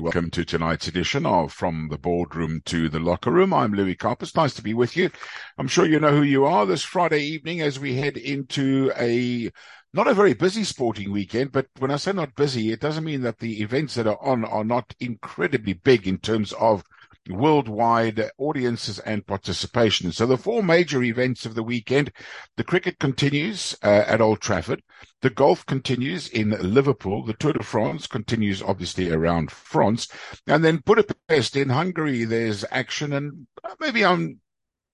Welcome 0.00 0.30
to 0.30 0.46
tonight's 0.46 0.88
edition 0.88 1.26
of 1.26 1.52
From 1.52 1.88
the 1.90 1.98
Boardroom 1.98 2.62
to 2.64 2.88
the 2.88 2.98
Locker 2.98 3.30
Room. 3.30 3.52
I'm 3.52 3.74
Louis 3.74 3.94
Karpas. 3.94 4.34
Nice 4.34 4.54
to 4.54 4.62
be 4.62 4.72
with 4.72 4.96
you. 4.96 5.10
I'm 5.58 5.68
sure 5.68 5.84
you 5.84 6.00
know 6.00 6.16
who 6.16 6.22
you 6.22 6.46
are 6.46 6.64
this 6.64 6.82
Friday 6.82 7.20
evening 7.20 7.60
as 7.60 7.78
we 7.78 7.96
head 7.96 8.16
into 8.16 8.90
a 8.98 9.50
not 9.92 10.06
a 10.06 10.14
very 10.14 10.32
busy 10.32 10.64
sporting 10.64 11.12
weekend, 11.12 11.52
but 11.52 11.66
when 11.80 11.90
I 11.90 11.96
say 11.96 12.12
not 12.12 12.34
busy, 12.34 12.72
it 12.72 12.80
doesn't 12.80 13.04
mean 13.04 13.20
that 13.22 13.40
the 13.40 13.60
events 13.60 13.94
that 13.96 14.06
are 14.06 14.18
on 14.22 14.46
are 14.46 14.64
not 14.64 14.94
incredibly 15.00 15.74
big 15.74 16.08
in 16.08 16.16
terms 16.16 16.54
of 16.54 16.82
worldwide 17.28 18.30
audiences 18.38 18.98
and 19.00 19.26
participation. 19.26 20.12
So 20.12 20.26
the 20.26 20.38
four 20.38 20.62
major 20.62 21.02
events 21.02 21.44
of 21.44 21.54
the 21.54 21.62
weekend, 21.62 22.12
the 22.56 22.64
cricket 22.64 22.98
continues 22.98 23.76
uh, 23.82 24.04
at 24.06 24.20
Old 24.20 24.40
Trafford. 24.40 24.82
The 25.22 25.30
golf 25.30 25.66
continues 25.66 26.28
in 26.28 26.50
Liverpool. 26.50 27.24
The 27.24 27.34
Tour 27.34 27.52
de 27.52 27.62
France 27.62 28.06
continues 28.06 28.62
obviously 28.62 29.10
around 29.10 29.50
France. 29.50 30.08
And 30.46 30.64
then 30.64 30.82
Budapest 30.84 31.56
in 31.56 31.68
Hungary, 31.68 32.24
there's 32.24 32.64
action. 32.70 33.12
And 33.12 33.46
maybe 33.78 34.04
I'm 34.04 34.40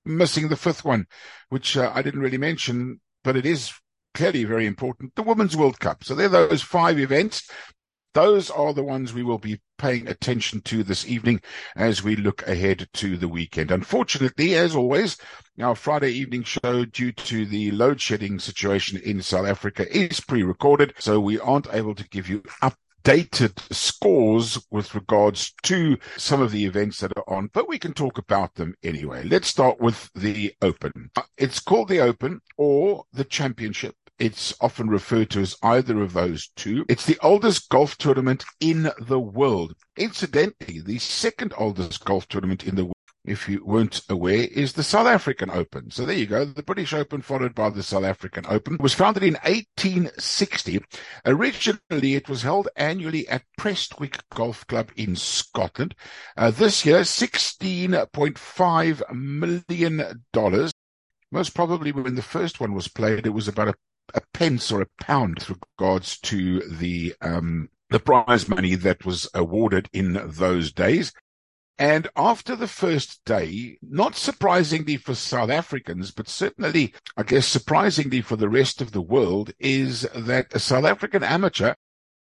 missing 0.04 0.48
the 0.48 0.56
fifth 0.56 0.84
one, 0.84 1.06
which 1.48 1.76
uh, 1.76 1.92
I 1.94 2.02
didn't 2.02 2.20
really 2.20 2.38
mention, 2.38 3.00
but 3.24 3.36
it 3.36 3.46
is 3.46 3.72
clearly 4.14 4.44
very 4.44 4.66
important. 4.66 5.14
The 5.14 5.22
Women's 5.22 5.56
World 5.56 5.78
Cup. 5.78 6.02
So 6.02 6.14
there 6.14 6.26
are 6.26 6.48
those 6.48 6.62
five 6.62 6.98
events. 6.98 7.48
Those 8.16 8.50
are 8.50 8.72
the 8.72 8.82
ones 8.82 9.12
we 9.12 9.22
will 9.22 9.36
be 9.36 9.60
paying 9.76 10.08
attention 10.08 10.62
to 10.62 10.82
this 10.82 11.06
evening 11.06 11.42
as 11.76 12.02
we 12.02 12.16
look 12.16 12.48
ahead 12.48 12.88
to 12.94 13.18
the 13.18 13.28
weekend. 13.28 13.70
Unfortunately, 13.70 14.54
as 14.54 14.74
always, 14.74 15.18
our 15.60 15.74
Friday 15.74 16.12
evening 16.12 16.42
show, 16.42 16.86
due 16.86 17.12
to 17.12 17.44
the 17.44 17.72
load 17.72 18.00
shedding 18.00 18.38
situation 18.38 18.98
in 19.04 19.20
South 19.20 19.46
Africa, 19.46 19.86
is 19.94 20.20
pre-recorded, 20.20 20.94
so 20.98 21.20
we 21.20 21.38
aren't 21.38 21.68
able 21.74 21.94
to 21.94 22.08
give 22.08 22.26
you 22.26 22.42
up 22.62 22.78
dated 23.04 23.60
scores 23.70 24.66
with 24.70 24.94
regards 24.94 25.52
to 25.64 25.98
some 26.16 26.40
of 26.40 26.52
the 26.52 26.64
events 26.64 27.00
that 27.00 27.12
are 27.18 27.28
on, 27.28 27.50
but 27.52 27.68
we 27.68 27.78
can 27.78 27.92
talk 27.92 28.16
about 28.16 28.54
them 28.54 28.74
anyway. 28.82 29.24
Let's 29.24 29.48
start 29.48 29.78
with 29.78 30.10
the 30.14 30.54
Open. 30.62 31.10
It's 31.36 31.60
called 31.60 31.90
the 31.90 32.00
Open 32.00 32.40
or 32.56 33.04
the 33.12 33.24
Championship. 33.24 33.94
It's 34.18 34.54
often 34.60 34.88
referred 34.88 35.30
to 35.30 35.40
as 35.40 35.56
either 35.62 36.00
of 36.00 36.12
those 36.12 36.48
two. 36.56 36.86
It's 36.88 37.04
the 37.04 37.18
oldest 37.22 37.68
golf 37.68 37.98
tournament 37.98 38.44
in 38.60 38.90
the 38.98 39.20
world. 39.20 39.74
Incidentally, 39.96 40.80
the 40.80 40.98
second 40.98 41.52
oldest 41.56 42.04
golf 42.04 42.26
tournament 42.28 42.64
in 42.64 42.76
the 42.76 42.84
world 42.84 42.96
if 43.26 43.48
you 43.48 43.64
weren't 43.64 44.02
aware, 44.08 44.46
is 44.52 44.74
the 44.74 44.84
South 44.84 45.06
African 45.06 45.50
Open. 45.50 45.90
So 45.90 46.06
there 46.06 46.16
you 46.16 46.26
go. 46.26 46.44
The 46.44 46.62
British 46.62 46.92
Open 46.92 47.22
followed 47.22 47.54
by 47.54 47.70
the 47.70 47.82
South 47.82 48.04
African 48.04 48.44
Open 48.48 48.76
was 48.78 48.94
founded 48.94 49.24
in 49.24 49.34
1860. 49.34 50.80
Originally, 51.24 52.14
it 52.14 52.28
was 52.28 52.42
held 52.42 52.68
annually 52.76 53.26
at 53.28 53.42
Prestwick 53.58 54.20
Golf 54.32 54.64
Club 54.68 54.92
in 54.96 55.16
Scotland. 55.16 55.96
Uh, 56.36 56.52
this 56.52 56.86
year, 56.86 57.00
$16.5 57.00 59.12
million. 59.12 60.22
Most 61.32 61.54
probably 61.54 61.90
when 61.90 62.14
the 62.14 62.22
first 62.22 62.60
one 62.60 62.72
was 62.72 62.86
played, 62.86 63.26
it 63.26 63.30
was 63.30 63.48
about 63.48 63.66
a 63.68 63.74
a 64.14 64.20
pence 64.32 64.70
or 64.72 64.82
a 64.82 64.88
pound 65.00 65.44
with 65.48 65.58
regards 65.78 66.18
to 66.20 66.60
the 66.60 67.14
um, 67.20 67.68
the 67.90 68.00
prize 68.00 68.48
money 68.48 68.74
that 68.74 69.04
was 69.04 69.28
awarded 69.34 69.88
in 69.92 70.20
those 70.24 70.72
days. 70.72 71.12
And 71.78 72.08
after 72.16 72.56
the 72.56 72.68
first 72.68 73.24
day, 73.26 73.76
not 73.82 74.16
surprisingly 74.16 74.96
for 74.96 75.14
South 75.14 75.50
Africans, 75.50 76.10
but 76.10 76.26
certainly, 76.26 76.94
I 77.16 77.22
guess, 77.22 77.46
surprisingly 77.46 78.22
for 78.22 78.36
the 78.36 78.48
rest 78.48 78.80
of 78.80 78.92
the 78.92 79.02
world, 79.02 79.52
is 79.58 80.08
that 80.14 80.54
a 80.54 80.58
South 80.58 80.84
African 80.84 81.22
amateur 81.22 81.74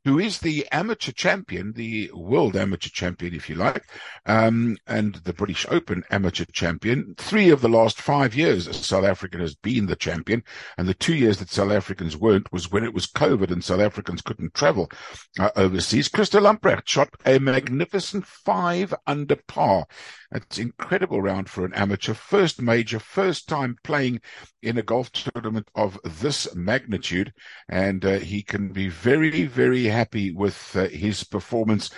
who 0.05 0.19
is 0.19 0.39
the 0.39 0.67
amateur 0.71 1.13
champion, 1.13 1.73
the 1.73 2.11
world 2.13 2.57
amateur 2.57 2.91
champion, 2.91 3.35
if 3.35 3.49
you 3.49 3.55
like, 3.55 3.85
um, 4.27 4.77
and 4.87 5.15
the 5.17 5.33
British 5.33 5.67
Open 5.71 6.05
amateur 6.11 6.45
champion. 6.53 7.15
Three 7.17 7.51
of 7.51 7.63
the 7.63 7.69
last 7.69 8.01
five 8.01 8.35
years, 8.35 8.87
South 8.87 9.05
Africa 9.05 9.39
has 9.39 9.55
been 9.55 9.87
the 9.87 9.97
champion, 9.97 10.43
and 10.77 10.87
the 10.87 10.95
two 10.95 11.15
years 11.15 11.39
that 11.39 11.49
South 11.49 11.73
Africans 11.73 12.17
weren't 12.17 12.53
was 12.53 12.71
when 12.71 12.85
it 12.85 12.93
was 12.93 13.07
COVID 13.07 13.51
and 13.51 13.65
South 13.65 13.81
Africans 13.81 14.21
couldn't 14.21 14.55
travel 14.55 14.91
uh, 15.39 15.51
overseas. 15.57 16.09
Christo 16.09 16.41
Lamprecht 16.41 16.87
shot 16.87 17.09
a 17.25 17.39
magnificent 17.39 18.27
five 18.27 18.95
under 19.07 19.37
par. 19.37 19.87
It's 20.35 20.59
incredible 20.59 21.23
round 21.23 21.49
for 21.49 21.65
an 21.65 21.73
amateur. 21.75 22.13
First 22.13 22.61
major, 22.61 22.99
first 22.99 23.49
time 23.49 23.77
playing 23.85 24.21
in 24.63 24.77
a 24.77 24.83
golf 24.83 25.13
tournament 25.13 25.69
of 25.77 26.01
this 26.05 26.53
magnitude, 26.57 27.33
and 27.69 28.05
uh, 28.05 28.19
he 28.19 28.43
can 28.43 28.73
be 28.73 28.89
very, 28.89 29.45
very 29.45 29.85
happy 29.85 30.33
with 30.33 30.75
uh, 30.75 30.89
his 30.89 31.23
performance. 31.23 31.91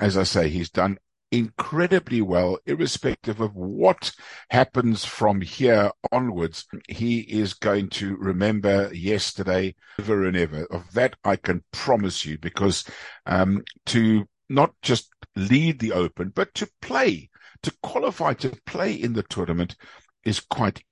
As 0.00 0.16
I 0.16 0.22
say, 0.22 0.48
he's 0.48 0.70
done 0.70 0.96
incredibly 1.30 2.22
well, 2.22 2.58
irrespective 2.64 3.40
of 3.40 3.54
what 3.54 4.12
happens 4.50 5.04
from 5.04 5.42
here 5.42 5.90
onwards. 6.10 6.66
He 6.88 7.20
is 7.20 7.52
going 7.52 7.90
to 7.90 8.16
remember 8.16 8.90
yesterday 8.94 9.74
ever 9.98 10.24
and 10.24 10.36
ever. 10.36 10.64
Of 10.70 10.92
that, 10.94 11.16
I 11.24 11.36
can 11.36 11.62
promise 11.72 12.24
you, 12.24 12.38
because 12.38 12.84
um, 13.26 13.62
to 13.86 14.26
not 14.48 14.72
just 14.80 15.10
lead 15.36 15.78
the 15.78 15.92
Open, 15.92 16.30
but 16.34 16.54
to 16.54 16.68
play, 16.80 17.28
to 17.62 17.72
qualify 17.82 18.34
to 18.34 18.50
play 18.66 18.92
in 18.92 19.12
the 19.12 19.22
tournament 19.24 19.76
is 20.24 20.40
quite 20.40 20.82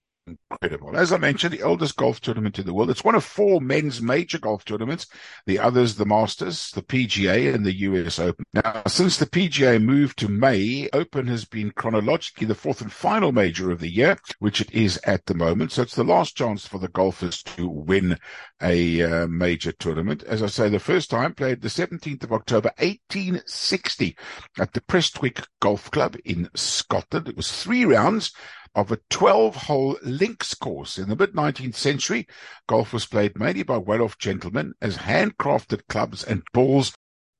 incredible. 0.50 0.96
As 0.96 1.12
I 1.12 1.18
mentioned, 1.18 1.52
the 1.52 1.62
oldest 1.62 1.96
golf 1.96 2.20
tournament 2.20 2.58
in 2.58 2.66
the 2.66 2.74
world. 2.74 2.90
It's 2.90 3.04
one 3.04 3.14
of 3.14 3.24
four 3.24 3.60
men's 3.60 4.00
major 4.02 4.38
golf 4.38 4.64
tournaments. 4.64 5.06
The 5.46 5.58
others, 5.58 5.94
the 5.94 6.04
Masters, 6.04 6.70
the 6.72 6.82
PGA, 6.82 7.54
and 7.54 7.64
the 7.64 7.74
US 7.80 8.18
Open. 8.18 8.44
Now, 8.52 8.82
since 8.86 9.16
the 9.16 9.26
PGA 9.26 9.82
moved 9.82 10.18
to 10.18 10.28
May, 10.28 10.88
Open 10.92 11.26
has 11.28 11.44
been 11.44 11.70
chronologically 11.72 12.46
the 12.46 12.54
fourth 12.54 12.80
and 12.80 12.92
final 12.92 13.32
major 13.32 13.70
of 13.70 13.80
the 13.80 13.90
year, 13.90 14.18
which 14.38 14.60
it 14.60 14.70
is 14.72 15.00
at 15.04 15.26
the 15.26 15.34
moment. 15.34 15.72
So 15.72 15.82
it's 15.82 15.94
the 15.94 16.04
last 16.04 16.36
chance 16.36 16.66
for 16.66 16.78
the 16.78 16.88
golfers 16.88 17.42
to 17.42 17.68
win 17.68 18.18
a 18.62 19.02
uh, 19.02 19.26
major 19.26 19.72
tournament. 19.72 20.22
As 20.24 20.42
I 20.42 20.46
say, 20.46 20.68
the 20.68 20.78
first 20.78 21.10
time 21.10 21.34
played 21.34 21.62
the 21.62 21.68
17th 21.68 22.24
of 22.24 22.32
October, 22.32 22.70
1860 22.78 24.16
at 24.58 24.72
the 24.72 24.82
Prestwick 24.82 25.46
Golf 25.60 25.90
Club 25.90 26.16
in 26.24 26.48
Scotland. 26.54 27.28
It 27.28 27.36
was 27.36 27.50
three 27.50 27.84
rounds 27.84 28.32
of 28.74 28.92
a 28.92 28.98
12 29.10 29.56
hole 29.56 29.98
links 30.02 30.54
course. 30.54 30.98
In 30.98 31.08
the 31.08 31.16
mid 31.16 31.32
19th 31.32 31.74
century, 31.74 32.26
golf 32.68 32.92
was 32.92 33.06
played 33.06 33.38
mainly 33.38 33.62
by 33.62 33.76
well 33.76 34.02
off 34.02 34.18
gentlemen 34.18 34.74
as 34.80 34.98
handcrafted 34.98 35.86
clubs 35.88 36.22
and 36.22 36.42
balls 36.52 36.92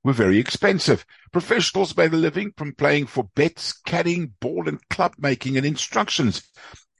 were 0.03 0.13
very 0.13 0.39
expensive. 0.39 1.05
Professionals 1.33 1.97
made 1.97 2.13
a 2.13 2.17
living 2.17 2.53
from 2.57 2.75
playing 2.75 3.07
for 3.07 3.29
bets, 3.35 3.81
caddying, 3.87 4.33
ball 4.41 4.69
and 4.69 4.81
club 4.89 5.15
making 5.19 5.57
and 5.57 5.67
instructions. 5.67 6.49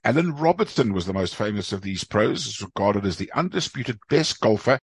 Alan 0.03 0.35
Robertson 0.35 0.93
was 0.93 1.05
the 1.05 1.13
most 1.13 1.35
famous 1.35 1.71
of 1.71 1.81
these 1.81 2.03
pros, 2.03 2.61
regarded 2.61 3.05
as 3.05 3.17
the 3.17 3.31
undisputed 3.33 3.99
best 4.09 4.39
golfer 4.39 4.79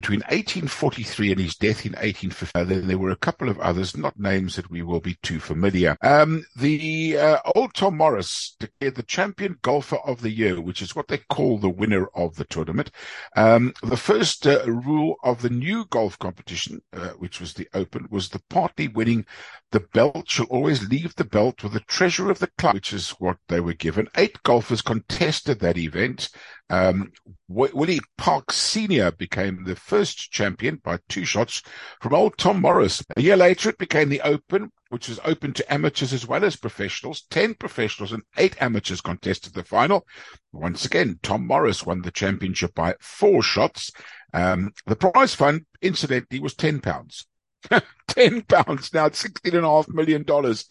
between 0.00 0.20
1843 0.20 1.32
and 1.32 1.40
his 1.40 1.56
death 1.56 1.84
in 1.84 1.92
1850. 1.92 2.64
Then 2.64 2.86
there 2.86 2.98
were 2.98 3.10
a 3.10 3.16
couple 3.16 3.50
of 3.50 3.60
others, 3.60 3.96
not 3.96 4.18
names 4.18 4.56
that 4.56 4.70
we 4.70 4.82
will 4.82 5.00
be 5.00 5.18
too 5.22 5.38
familiar. 5.38 5.96
Um, 6.02 6.46
the 6.56 7.18
uh, 7.18 7.38
old 7.54 7.74
Tom 7.74 7.98
Morris 7.98 8.56
declared 8.58 8.94
the 8.94 9.02
champion 9.02 9.58
golfer 9.60 9.98
of 9.98 10.22
the 10.22 10.30
year, 10.30 10.60
which 10.60 10.80
is 10.80 10.96
what 10.96 11.08
they 11.08 11.18
call 11.18 11.58
the 11.58 11.68
winner 11.68 12.06
of 12.14 12.36
the 12.36 12.44
tournament. 12.44 12.90
Um, 13.36 13.74
the 13.82 13.96
first 13.96 14.46
uh, 14.46 14.64
rule 14.66 15.16
of 15.22 15.42
the 15.42 15.50
new 15.50 15.84
golf 15.90 16.18
competition, 16.18 16.80
uh, 16.94 17.10
which 17.10 17.38
was 17.38 17.54
the 17.54 17.68
Open, 17.74 18.08
was 18.10 18.30
the 18.30 18.42
party 18.48 18.88
winning 18.88 19.26
the 19.72 19.80
belt 19.80 20.28
shall 20.28 20.46
always 20.46 20.88
leave 20.88 21.14
the 21.14 21.24
belt 21.24 21.62
with 21.62 21.72
the 21.72 21.80
treasurer 21.80 22.30
of 22.30 22.40
the 22.40 22.48
club, 22.58 22.74
which 22.74 22.92
is 22.92 23.10
what 23.20 23.36
they 23.48 23.60
were 23.60 23.74
given. 23.74 24.08
Eight 24.16 24.42
golfers 24.42 24.82
contested 24.82 25.60
that 25.60 25.78
event. 25.78 26.28
Um, 26.70 27.12
Willie 27.48 28.00
Park 28.16 28.52
Sr. 28.52 29.10
became 29.10 29.64
the 29.64 29.74
first 29.74 30.30
champion 30.30 30.76
by 30.76 31.00
two 31.08 31.24
shots 31.24 31.62
from 32.00 32.14
old 32.14 32.38
Tom 32.38 32.60
Morris. 32.60 33.02
A 33.16 33.20
year 33.20 33.36
later, 33.36 33.70
it 33.70 33.78
became 33.78 34.08
the 34.08 34.20
Open, 34.20 34.70
which 34.88 35.08
was 35.08 35.18
open 35.24 35.52
to 35.54 35.72
amateurs 35.72 36.12
as 36.12 36.26
well 36.26 36.44
as 36.44 36.54
professionals. 36.56 37.22
Ten 37.28 37.54
professionals 37.54 38.12
and 38.12 38.22
eight 38.38 38.60
amateurs 38.62 39.00
contested 39.00 39.52
the 39.52 39.64
final. 39.64 40.06
Once 40.52 40.84
again, 40.84 41.18
Tom 41.22 41.46
Morris 41.46 41.84
won 41.84 42.02
the 42.02 42.12
championship 42.12 42.74
by 42.74 42.94
four 43.00 43.42
shots. 43.42 43.90
Um, 44.32 44.72
the 44.86 44.96
prize 44.96 45.34
fund, 45.34 45.66
incidentally, 45.82 46.38
was 46.38 46.54
ten 46.54 46.80
pounds. 46.80 47.26
10 48.08 48.42
pounds 48.42 48.92
now, 48.94 49.10
sixteen 49.10 49.56
and 49.56 49.66
a 49.66 49.68
half 49.68 49.88
million 49.88 50.22
dollars. 50.22 50.66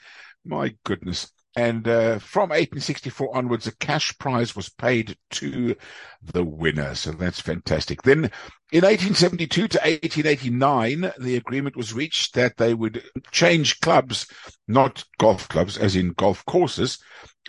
My 0.46 0.74
goodness. 0.84 1.32
And 1.56 1.88
uh, 1.88 2.20
from 2.20 2.50
1864 2.50 3.36
onwards, 3.36 3.68
a 3.68 3.76
cash 3.76 4.18
prize 4.18 4.56
was 4.56 4.70
paid 4.70 5.18
to 5.32 5.76
the 6.22 6.44
winner. 6.44 6.96
So 6.96 7.12
that's 7.12 7.42
fantastic. 7.42 8.04
Then 8.04 8.32
In 8.72 8.84
1872 8.84 9.68
to 9.68 9.78
1889, 9.80 11.14
the 11.18 11.36
agreement 11.36 11.76
was 11.76 11.92
reached 11.92 12.36
that 12.36 12.58
they 12.58 12.76
would 12.76 13.04
change 13.32 13.80
clubs, 13.80 14.28
not 14.68 15.06
golf 15.18 15.50
clubs, 15.50 15.76
as 15.76 15.96
in 15.96 16.14
golf 16.14 16.46
courses, 16.46 17.00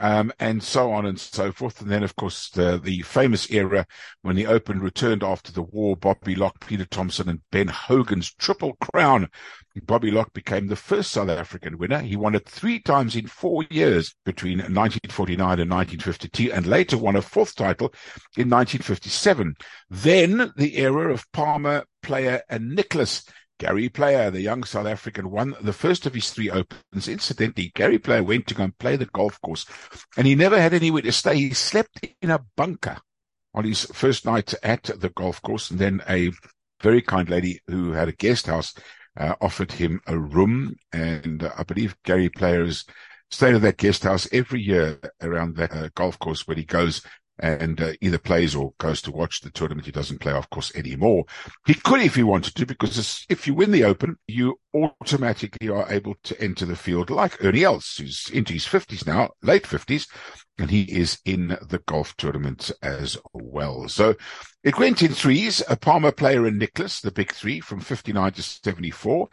um, 0.00 0.32
and 0.40 0.62
so 0.62 0.90
on 0.92 1.04
and 1.04 1.20
so 1.20 1.52
forth. 1.52 1.82
And 1.82 1.90
then, 1.90 2.02
of 2.02 2.16
course, 2.16 2.48
the, 2.48 2.80
the 2.82 3.02
famous 3.02 3.50
era 3.50 3.86
when 4.22 4.34
the 4.34 4.46
Open 4.46 4.80
returned 4.80 5.22
after 5.22 5.52
the 5.52 5.62
war, 5.62 5.94
Bobby 5.94 6.34
Locke, 6.34 6.66
Peter 6.66 6.86
Thomson, 6.86 7.28
and 7.28 7.40
Ben 7.52 7.68
Hogan's 7.68 8.32
Triple 8.34 8.78
Crown. 8.80 9.28
Bobby 9.84 10.10
Locke 10.10 10.32
became 10.32 10.66
the 10.66 10.76
first 10.76 11.12
South 11.12 11.28
African 11.28 11.78
winner. 11.78 12.00
He 12.00 12.16
won 12.16 12.34
it 12.34 12.48
three 12.48 12.80
times 12.80 13.14
in 13.14 13.26
four 13.26 13.64
years 13.70 14.14
between 14.24 14.58
1949 14.58 15.60
and 15.60 15.70
1952, 15.70 16.52
and 16.52 16.66
later 16.66 16.98
won 16.98 17.16
a 17.16 17.22
fourth 17.22 17.54
title 17.54 17.92
in 18.36 18.50
1957. 18.50 19.54
Then 19.88 20.52
the 20.56 20.78
era 20.78 21.09
of 21.10 21.30
Palmer, 21.32 21.84
Player, 22.02 22.42
and 22.48 22.74
Nicklaus. 22.74 23.24
Gary 23.58 23.90
Player, 23.90 24.30
the 24.30 24.40
young 24.40 24.64
South 24.64 24.86
African, 24.86 25.30
won 25.30 25.54
the 25.60 25.74
first 25.74 26.06
of 26.06 26.14
his 26.14 26.30
three 26.30 26.48
opens. 26.48 27.08
Incidentally, 27.08 27.70
Gary 27.74 27.98
Player 27.98 28.22
went 28.22 28.46
to 28.46 28.54
go 28.54 28.64
and 28.64 28.78
play 28.78 28.96
the 28.96 29.04
golf 29.04 29.38
course, 29.42 29.66
and 30.16 30.26
he 30.26 30.34
never 30.34 30.58
had 30.58 30.72
anywhere 30.72 31.02
to 31.02 31.12
stay. 31.12 31.36
He 31.36 31.52
slept 31.52 32.00
in 32.22 32.30
a 32.30 32.44
bunker 32.56 32.96
on 33.52 33.64
his 33.64 33.84
first 33.92 34.24
night 34.24 34.54
at 34.62 34.84
the 34.84 35.10
golf 35.10 35.42
course, 35.42 35.70
and 35.70 35.78
then 35.78 36.02
a 36.08 36.30
very 36.82 37.02
kind 37.02 37.28
lady 37.28 37.60
who 37.66 37.92
had 37.92 38.08
a 38.08 38.12
guest 38.12 38.46
house 38.46 38.74
uh, 39.18 39.34
offered 39.42 39.72
him 39.72 40.00
a 40.06 40.18
room, 40.18 40.76
and 40.92 41.42
uh, 41.42 41.52
I 41.58 41.62
believe 41.64 41.96
Gary 42.04 42.30
Player 42.30 42.64
has 42.64 42.84
stayed 43.30 43.54
at 43.54 43.62
that 43.62 43.76
guest 43.76 44.04
house 44.04 44.26
every 44.32 44.60
year 44.60 44.98
around 45.20 45.56
that 45.56 45.72
uh, 45.72 45.88
golf 45.94 46.18
course 46.18 46.46
when 46.46 46.56
he 46.56 46.64
goes 46.64 47.02
and 47.40 47.80
uh, 47.80 47.92
either 48.00 48.18
plays 48.18 48.54
or 48.54 48.72
goes 48.78 49.02
to 49.02 49.10
watch 49.10 49.40
the 49.40 49.50
tournament. 49.50 49.86
He 49.86 49.92
doesn't 49.92 50.20
play, 50.20 50.32
of 50.32 50.50
course, 50.50 50.74
anymore. 50.74 51.24
He 51.66 51.74
could 51.74 52.00
if 52.00 52.14
he 52.14 52.22
wanted 52.22 52.54
to, 52.56 52.66
because 52.66 53.26
if 53.28 53.46
you 53.46 53.54
win 53.54 53.70
the 53.70 53.84
Open, 53.84 54.16
you 54.26 54.58
automatically 54.74 55.68
are 55.68 55.90
able 55.90 56.14
to 56.22 56.40
enter 56.40 56.64
the 56.64 56.76
field 56.76 57.10
like 57.10 57.42
Ernie 57.44 57.64
Els, 57.64 57.96
who's 57.96 58.30
into 58.32 58.52
his 58.52 58.66
50s 58.66 59.06
now, 59.06 59.30
late 59.42 59.64
50s, 59.64 60.06
and 60.58 60.70
he 60.70 60.82
is 60.82 61.18
in 61.24 61.56
the 61.68 61.82
golf 61.86 62.16
tournament 62.16 62.70
as 62.82 63.16
well. 63.32 63.88
So 63.88 64.14
it 64.62 64.78
went 64.78 65.02
in 65.02 65.12
threes, 65.12 65.62
a 65.68 65.76
Palmer 65.76 66.12
player 66.12 66.46
and 66.46 66.58
Nicklaus, 66.58 67.00
the 67.00 67.10
big 67.10 67.32
three 67.32 67.60
from 67.60 67.80
59 67.80 68.32
to 68.32 68.42
74. 68.42 69.28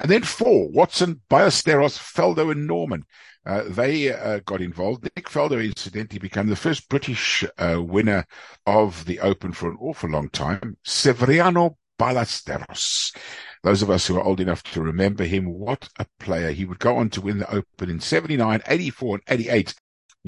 And 0.00 0.10
then 0.10 0.22
four, 0.22 0.70
Watson, 0.70 1.22
Ballesteros, 1.28 1.98
Faldo 1.98 2.52
and 2.52 2.66
Norman. 2.66 3.04
Uh, 3.44 3.64
they 3.66 4.12
uh, 4.12 4.40
got 4.44 4.60
involved. 4.60 5.04
Nick 5.04 5.28
Faldo, 5.28 5.64
incidentally, 5.64 6.18
became 6.18 6.48
the 6.48 6.56
first 6.56 6.88
British 6.88 7.44
uh, 7.58 7.82
winner 7.82 8.26
of 8.66 9.04
the 9.06 9.20
Open 9.20 9.52
for 9.52 9.70
an 9.70 9.78
awful 9.80 10.10
long 10.10 10.28
time. 10.28 10.76
Severiano 10.86 11.76
Ballesteros. 11.98 13.16
Those 13.64 13.82
of 13.82 13.90
us 13.90 14.06
who 14.06 14.16
are 14.16 14.22
old 14.22 14.40
enough 14.40 14.62
to 14.64 14.82
remember 14.82 15.24
him, 15.24 15.46
what 15.46 15.88
a 15.98 16.06
player. 16.20 16.52
He 16.52 16.64
would 16.64 16.78
go 16.78 16.96
on 16.96 17.10
to 17.10 17.20
win 17.20 17.38
the 17.38 17.50
Open 17.52 17.90
in 17.90 18.00
79, 18.00 18.62
84, 18.66 19.14
and 19.14 19.22
88. 19.28 19.74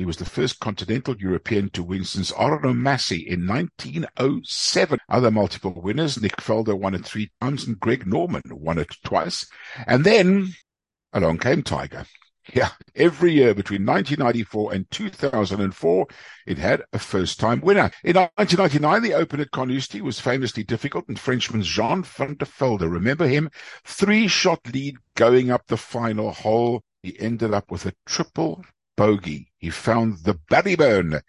He 0.00 0.06
was 0.06 0.16
the 0.16 0.24
first 0.24 0.60
continental 0.60 1.14
European 1.18 1.68
to 1.72 1.82
win 1.82 2.04
since 2.04 2.32
Arnaud 2.32 2.72
Massy 2.72 3.20
in 3.20 3.46
1907. 3.46 4.98
Other 5.10 5.30
multiple 5.30 5.78
winners, 5.78 6.18
Nick 6.22 6.36
Faldo 6.36 6.74
won 6.74 6.94
it 6.94 7.04
three 7.04 7.30
times 7.38 7.66
and 7.66 7.78
Greg 7.78 8.06
Norman 8.06 8.40
won 8.46 8.78
it 8.78 8.96
twice. 9.04 9.46
And 9.86 10.02
then 10.02 10.54
along 11.12 11.40
came 11.40 11.62
Tiger. 11.62 12.06
Yeah, 12.54 12.70
every 12.96 13.34
year 13.34 13.54
between 13.54 13.84
1994 13.84 14.72
and 14.72 14.90
2004, 14.90 16.06
it 16.46 16.56
had 16.56 16.82
a 16.94 16.98
first-time 16.98 17.60
winner. 17.60 17.90
In 18.02 18.16
1999, 18.16 19.02
the 19.02 19.12
Open 19.12 19.40
at 19.40 19.50
Carnoustie 19.50 20.00
was 20.00 20.18
famously 20.18 20.64
difficult, 20.64 21.08
and 21.08 21.20
Frenchman 21.20 21.62
Jean 21.62 22.02
van 22.02 22.36
der 22.36 22.46
Velde, 22.46 22.88
remember 22.88 23.28
him? 23.28 23.50
Three-shot 23.84 24.60
lead 24.72 24.96
going 25.14 25.50
up 25.50 25.66
the 25.66 25.76
final 25.76 26.32
hole. 26.32 26.82
He 27.02 27.20
ended 27.20 27.52
up 27.52 27.70
with 27.70 27.84
a 27.84 27.92
triple 28.06 28.64
bogey. 28.96 29.52
He 29.58 29.70
found 29.70 30.18
the 30.24 30.34
Barry 30.48 30.76
Burn 30.76 31.20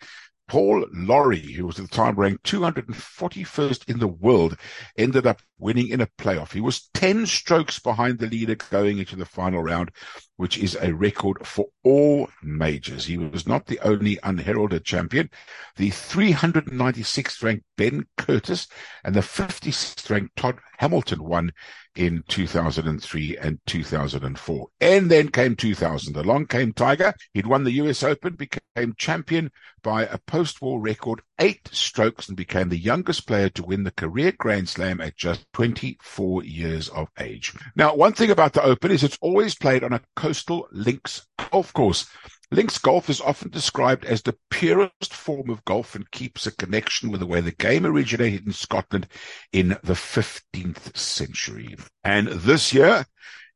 Paul 0.51 0.85
Lawrie, 0.91 1.53
who 1.53 1.65
was 1.65 1.79
at 1.79 1.89
the 1.89 1.95
time 1.95 2.17
ranked 2.17 2.43
241st 2.43 3.89
in 3.89 3.99
the 3.99 4.07
world, 4.09 4.57
ended 4.97 5.25
up 5.25 5.41
winning 5.57 5.87
in 5.87 6.01
a 6.01 6.07
playoff. 6.17 6.51
He 6.51 6.59
was 6.59 6.89
10 6.93 7.25
strokes 7.25 7.79
behind 7.79 8.19
the 8.19 8.27
leader 8.27 8.55
going 8.55 8.97
into 8.97 9.15
the 9.15 9.25
final 9.25 9.63
round, 9.63 9.91
which 10.41 10.57
is 10.57 10.75
a 10.81 10.91
record 10.91 11.45
for 11.45 11.67
all 11.83 12.27
majors. 12.41 13.05
He 13.05 13.15
was 13.15 13.45
not 13.45 13.67
the 13.67 13.79
only 13.81 14.17
unheralded 14.23 14.83
champion. 14.83 15.29
The 15.75 15.91
396th 15.91 17.43
ranked 17.43 17.65
Ben 17.77 18.07
Curtis 18.17 18.67
and 19.03 19.13
the 19.13 19.19
56th 19.19 20.09
ranked 20.09 20.35
Todd 20.35 20.57
Hamilton 20.79 21.23
won 21.23 21.51
in 21.95 22.23
2003 22.27 23.37
and 23.37 23.59
2004. 23.67 24.67
And 24.79 25.11
then 25.11 25.27
came 25.29 25.55
2000. 25.55 26.15
Along 26.17 26.47
came 26.47 26.73
Tiger. 26.73 27.13
He'd 27.33 27.45
won 27.45 27.63
the 27.63 27.73
US 27.73 28.01
Open, 28.01 28.33
became 28.33 28.95
champion 28.97 29.51
by 29.83 30.05
a 30.05 30.17
post-war 30.17 30.79
record 30.79 31.21
eight 31.39 31.67
strokes 31.71 32.27
and 32.27 32.37
became 32.37 32.69
the 32.69 32.77
youngest 32.77 33.27
player 33.27 33.49
to 33.49 33.63
win 33.63 33.83
the 33.83 33.91
career 33.91 34.31
Grand 34.31 34.69
Slam 34.69 35.01
at 35.01 35.17
just 35.17 35.45
24 35.53 36.43
years 36.43 36.89
of 36.89 37.09
age. 37.19 37.53
Now, 37.75 37.95
one 37.95 38.13
thing 38.13 38.31
about 38.31 38.53
the 38.53 38.63
Open 38.63 38.91
is 38.91 39.03
it's 39.03 39.17
always 39.21 39.55
played 39.55 39.83
on 39.83 39.93
a 39.93 40.01
coastal 40.31 40.65
links 40.71 41.27
golf 41.51 41.73
course. 41.73 42.09
Links 42.51 42.77
golf 42.77 43.09
is 43.09 43.19
often 43.19 43.49
described 43.49 44.05
as 44.05 44.21
the 44.21 44.37
purest 44.49 45.13
form 45.13 45.49
of 45.49 45.65
golf 45.65 45.93
and 45.93 46.09
keeps 46.11 46.47
a 46.47 46.55
connection 46.55 47.11
with 47.11 47.19
the 47.19 47.25
way 47.25 47.41
the 47.41 47.51
game 47.51 47.85
originated 47.85 48.45
in 48.45 48.53
Scotland 48.53 49.07
in 49.51 49.77
the 49.83 49.93
15th 49.93 50.95
century. 50.95 51.75
And 52.05 52.29
this 52.29 52.73
year, 52.73 53.05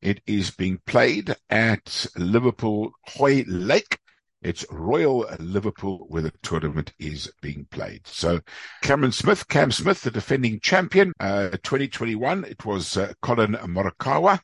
it 0.01 0.19
is 0.27 0.51
being 0.51 0.81
played 0.85 1.33
at 1.49 2.07
Liverpool 2.17 2.91
Hoylake. 3.07 3.97
it's 4.41 4.65
Royal 4.69 5.25
Liverpool 5.39 6.07
where 6.09 6.23
the 6.23 6.33
tournament 6.43 6.91
is 6.99 7.31
being 7.41 7.67
played. 7.71 8.05
So 8.05 8.41
Cameron 8.81 9.13
Smith, 9.13 9.47
Cam 9.47 9.71
Smith, 9.71 10.01
the 10.01 10.11
defending 10.11 10.59
champion, 10.59 11.13
uh, 11.21 11.51
2021, 11.51 12.43
it 12.43 12.65
was 12.65 12.97
uh, 12.97 13.13
Collin 13.21 13.53
Morikawa. 13.53 14.41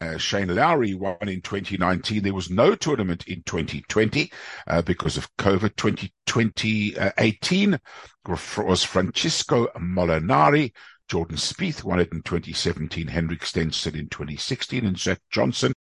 Uh, 0.00 0.16
Shane 0.16 0.54
Lowry 0.54 0.94
won 0.94 1.28
in 1.28 1.42
2019. 1.42 2.22
There 2.22 2.32
was 2.32 2.50
no 2.50 2.74
tournament 2.74 3.26
in 3.26 3.42
2020 3.44 4.32
uh, 4.66 4.82
because 4.82 5.16
of 5.16 5.34
COVID. 5.36 5.76
2018 5.76 7.78
was 8.66 8.84
Francesco 8.84 9.66
Molinari. 9.78 10.72
Jordan 11.08 11.36
Spieth 11.36 11.84
won 11.84 12.00
it 12.00 12.12
in 12.12 12.22
2017. 12.22 13.08
Henrik 13.08 13.44
Stenson 13.44 13.94
in 13.94 14.08
2016, 14.08 14.86
and 14.86 14.98
Zach 14.98 15.20
Johnson 15.30 15.74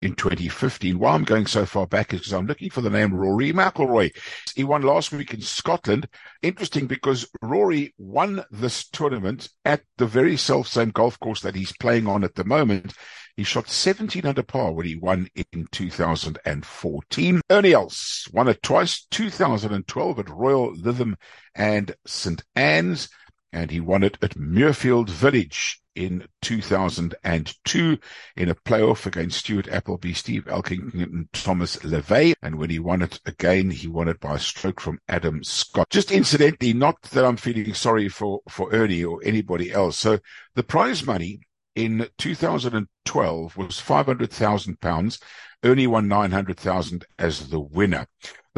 in 0.00 0.14
2015. 0.14 0.98
Why 0.98 1.12
I'm 1.12 1.24
going 1.24 1.46
so 1.46 1.66
far 1.66 1.86
back 1.86 2.12
is 2.12 2.20
because 2.20 2.32
I'm 2.32 2.46
looking 2.46 2.70
for 2.70 2.80
the 2.80 2.90
name 2.90 3.14
Rory 3.14 3.52
McIlroy. 3.52 4.14
He 4.54 4.64
won 4.64 4.82
last 4.82 5.12
week 5.12 5.34
in 5.34 5.40
Scotland. 5.40 6.08
Interesting 6.42 6.86
because 6.86 7.28
Rory 7.42 7.94
won 7.98 8.44
this 8.50 8.88
tournament 8.88 9.48
at 9.64 9.82
the 9.96 10.06
very 10.06 10.36
self 10.36 10.68
same 10.68 10.90
golf 10.90 11.18
course 11.20 11.40
that 11.42 11.54
he's 11.54 11.76
playing 11.76 12.06
on 12.06 12.24
at 12.24 12.34
the 12.34 12.44
moment. 12.44 12.94
He 13.36 13.44
shot 13.44 13.68
17 13.68 14.26
under 14.26 14.42
par 14.42 14.72
when 14.72 14.86
he 14.86 14.96
won 14.96 15.28
in 15.52 15.68
2014. 15.70 17.40
Ernie 17.50 17.72
Els 17.72 18.28
won 18.32 18.48
it 18.48 18.62
twice, 18.64 19.06
2012 19.12 20.18
at 20.18 20.28
Royal 20.28 20.74
Lytham 20.74 21.14
and 21.54 21.94
St. 22.04 22.42
Anne's, 22.56 23.08
and 23.52 23.70
he 23.70 23.78
won 23.78 24.02
it 24.02 24.18
at 24.22 24.36
Muirfield 24.36 25.08
Village 25.08 25.80
in 25.98 26.24
2002 26.42 27.98
in 28.36 28.48
a 28.48 28.54
playoff 28.54 29.04
against 29.04 29.40
Stuart 29.40 29.66
Appleby, 29.66 30.12
Steve 30.12 30.44
Elkington, 30.44 31.02
and 31.02 31.32
Thomas 31.32 31.76
Levet. 31.78 32.36
And 32.40 32.56
when 32.56 32.70
he 32.70 32.78
won 32.78 33.02
it 33.02 33.18
again, 33.26 33.70
he 33.70 33.88
won 33.88 34.06
it 34.06 34.20
by 34.20 34.36
a 34.36 34.38
stroke 34.38 34.80
from 34.80 35.00
Adam 35.08 35.42
Scott. 35.42 35.90
Just 35.90 36.12
incidentally, 36.12 36.72
not 36.72 37.02
that 37.02 37.24
I'm 37.24 37.36
feeling 37.36 37.74
sorry 37.74 38.08
for, 38.08 38.40
for 38.48 38.72
Ernie 38.72 39.02
or 39.02 39.20
anybody 39.24 39.72
else. 39.72 39.98
So 39.98 40.20
the 40.54 40.62
prize 40.62 41.04
money 41.04 41.40
in 41.74 42.06
2012 42.18 43.56
was 43.56 43.80
500,000 43.80 44.80
pounds. 44.80 45.18
Ernie 45.64 45.88
won 45.88 46.06
900,000 46.06 47.04
as 47.18 47.48
the 47.48 47.58
winner. 47.58 48.06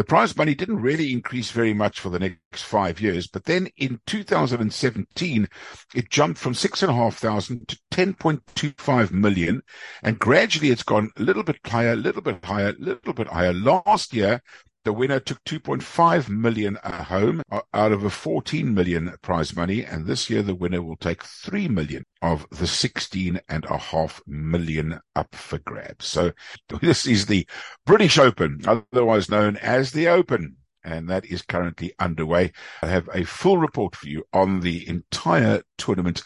The 0.00 0.04
prize 0.04 0.35
money 0.35 0.54
didn't 0.54 0.80
really 0.80 1.12
increase 1.12 1.50
very 1.50 1.75
much 1.75 2.00
for 2.00 2.09
the 2.09 2.19
next 2.19 2.62
five 2.62 3.02
years, 3.02 3.26
but 3.26 3.45
then 3.45 3.69
in 3.76 4.00
2017, 4.07 5.47
it 5.95 6.09
jumped 6.09 6.40
from 6.40 6.54
six 6.54 6.83
and 6.83 6.90
a 6.90 6.95
half 6.95 7.19
thousand 7.19 7.69
to 7.69 7.78
10.25 7.92 9.11
million. 9.11 9.61
And 10.02 10.19
gradually 10.19 10.71
it's 10.71 10.83
gone 10.83 11.11
a 11.19 11.23
little 11.23 11.42
bit 11.42 11.59
higher, 11.66 11.92
a 11.92 11.97
little 11.97 12.23
bit 12.23 12.42
higher, 12.42 12.71
a 12.71 12.83
little 12.83 13.12
bit 13.12 13.26
higher. 13.26 13.52
Last 13.52 14.14
year, 14.14 14.40
the 14.85 14.93
winner 14.93 15.21
took 15.21 15.43
2.5 15.45 16.29
million 16.29 16.77
home 16.83 17.43
uh, 17.51 17.61
out 17.75 17.93
of 17.93 18.05
a 18.05 18.11
14 18.11 18.73
million 18.73 19.15
prize 19.23 19.55
money. 19.55 19.85
And 19.85 20.07
this 20.07 20.31
year, 20.31 20.43
the 20.43 20.55
winner 20.55 20.83
will 20.83 20.97
take 20.97 21.23
3 21.23 21.69
million 21.69 22.05
of 22.23 22.47
the 22.51 22.67
16 22.67 23.41
and 23.49 23.65
a 23.67 23.77
half 23.77 24.23
million 24.27 25.01
up 25.15 25.35
for 25.35 25.59
grabs. 25.59 26.07
So 26.07 26.33
this 26.81 27.07
is 27.07 27.27
the 27.27 27.47
British 27.85 28.19
Open, 28.19 28.61
otherwise 28.67 29.31
known 29.31 29.57
as 29.59 29.93
the 29.93 30.09
Open. 30.09 30.57
and 30.83 31.09
that 31.11 31.27
is 31.27 31.43
currently 31.43 31.93
underway. 31.99 32.53
I 32.83 32.87
have 32.87 33.09
a 33.13 33.25
full 33.25 33.59
report 33.59 33.95
for 33.95 34.09
you 34.09 34.25
on 34.33 34.61
the 34.61 34.89
entire 34.89 35.63
tournament 35.77 36.23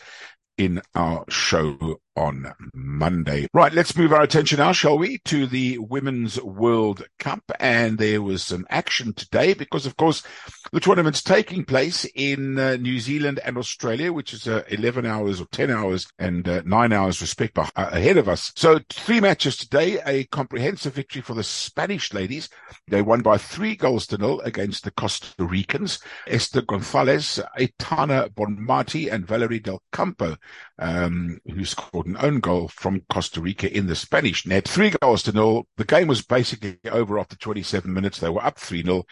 in 0.57 0.83
our 0.95 1.25
show 1.29 2.01
on 2.17 2.53
Monday. 2.75 3.49
Right, 3.53 3.73
let's 3.73 3.97
move 3.97 4.13
our 4.13 4.23
attention 4.23 4.59
now, 4.59 4.73
shall 4.73 4.97
we, 4.97 5.19
to 5.25 5.47
the 5.47 5.79
Women's 5.79 6.41
World 6.41 7.05
Cup. 7.19 7.43
And 7.59 7.99
there 7.99 8.23
was 8.23 8.43
some 8.43 8.67
action 8.71 9.15
today 9.15 9.55
because, 9.55 9.87
of 9.87 9.97
course, 9.97 10.23
the 10.73 10.81
tournament's 10.81 11.23
taking 11.23 11.65
place 11.65 12.07
in 12.15 12.59
uh, 12.59 12.77
New 12.77 13.01
Zealand 13.01 13.41
and 13.45 13.59
Australia, 13.59 14.13
which 14.13 14.33
is 14.33 14.47
uh, 14.47 14.63
11 14.69 15.07
hours 15.07 15.41
or 15.41 15.47
10 15.47 15.71
hours 15.71 16.07
and 16.19 16.49
uh, 16.49 16.63
9 16.65 16.93
hours 16.93 17.21
respect 17.21 17.59
uh, 17.59 17.67
ahead 17.77 18.17
of 18.17 18.29
us. 18.29 18.53
So 18.55 18.81
three 18.91 19.21
matches 19.21 19.57
today, 19.57 20.01
a 20.07 20.25
comprehensive 20.25 20.95
victory 20.95 21.23
for 21.23 21.35
the 21.35 21.45
Spanish 21.45 22.13
ladies. 22.13 22.49
They 22.89 23.03
won 23.03 23.23
by 23.23 23.39
three 23.39 23.75
goals 23.75 24.07
to 24.09 24.19
nil 24.19 24.41
against 24.41 24.85
the 24.85 24.91
Costa 24.93 25.45
Ricans. 25.45 25.99
Esther 26.29 26.63
Gonzalez, 26.63 27.41
Aitana 27.59 28.29
Bonmati 28.31 29.13
and 29.13 29.27
Valerie 29.27 29.59
Del 29.61 29.83
Campo, 29.93 30.37
um, 30.79 31.39
who 31.47 31.65
scored 31.65 32.07
an 32.07 32.17
own 32.21 32.41
goal 32.41 32.69
from 32.69 33.03
Costa 33.11 33.41
Rica 33.41 33.75
in 33.75 33.87
the 33.87 33.97
Spanish 33.97 34.47
net. 34.47 34.69
Three 34.69 34.91
goals 35.01 35.23
to 35.25 35.33
nil. 35.33 35.67
The 35.77 35.85
game 35.85 36.09
was 36.09 36.23
basically 36.23 36.79
over 36.91 37.19
after 37.19 37.37
27 37.37 37.93
minutes. 37.93 38.19
They 38.19 38.31
were 38.31 38.45
up 38.45 38.59
3 38.59 38.83
0 38.83 39.05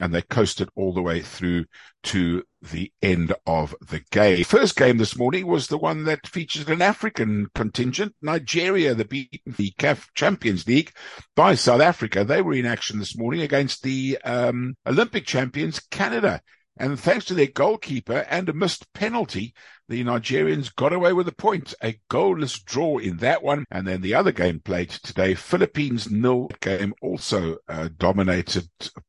and 0.00 0.14
they 0.14 0.22
coasted 0.22 0.70
all 0.74 0.92
the 0.92 1.02
way 1.02 1.20
through 1.20 1.66
to 2.02 2.42
the 2.62 2.90
end 3.02 3.34
of 3.46 3.74
the 3.86 4.00
game. 4.10 4.44
First 4.44 4.76
game 4.76 4.96
this 4.96 5.16
morning 5.16 5.46
was 5.46 5.66
the 5.66 5.78
one 5.78 6.04
that 6.04 6.26
featured 6.26 6.70
an 6.70 6.80
African 6.80 7.48
contingent, 7.54 8.14
Nigeria, 8.22 8.94
the 8.94 9.04
beaten 9.04 9.40
the 9.46 9.72
CAF 9.78 10.08
Champions 10.14 10.66
League 10.66 10.92
by 11.36 11.54
South 11.54 11.82
Africa. 11.82 12.24
They 12.24 12.40
were 12.40 12.54
in 12.54 12.66
action 12.66 12.98
this 12.98 13.16
morning 13.16 13.42
against 13.42 13.82
the 13.82 14.18
um, 14.24 14.74
Olympic 14.86 15.26
champions, 15.26 15.78
Canada. 15.90 16.40
And 16.78 16.98
thanks 16.98 17.26
to 17.26 17.34
their 17.34 17.46
goalkeeper 17.46 18.26
and 18.30 18.48
a 18.48 18.54
missed 18.54 18.90
penalty, 18.94 19.52
the 19.90 20.04
Nigerians 20.04 20.72
got 20.72 20.92
away 20.92 21.12
with 21.12 21.26
a 21.26 21.32
point, 21.32 21.74
a 21.82 21.98
goalless 22.08 22.64
draw 22.64 22.98
in 22.98 23.16
that 23.16 23.42
one. 23.42 23.64
And 23.72 23.88
then 23.88 24.02
the 24.02 24.14
other 24.14 24.30
game 24.30 24.60
played 24.60 24.90
today, 24.90 25.34
Philippines 25.34 26.08
nil 26.08 26.48
game 26.60 26.94
also 27.02 27.56
uh, 27.68 27.88
dominated 27.98 28.68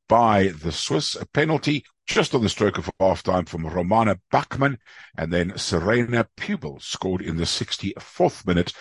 by 0.10 0.48
the 0.48 0.72
Swiss. 0.72 1.14
A 1.14 1.28
penalty 1.28 1.86
just 2.08 2.34
on 2.34 2.42
the 2.42 2.50
stroke 2.50 2.80
of 2.80 2.90
half 3.00 3.22
time 3.22 3.46
from 3.46 3.68
Romana 3.68 4.18
Bachmann. 4.32 4.80
And 5.16 5.32
then 5.32 5.52
Seraina 5.52 6.26
Piubel 6.36 6.82
scored 6.82 7.22
in 7.22 7.38
the 7.38 7.44
64th 7.44 8.48
minute 8.48 8.74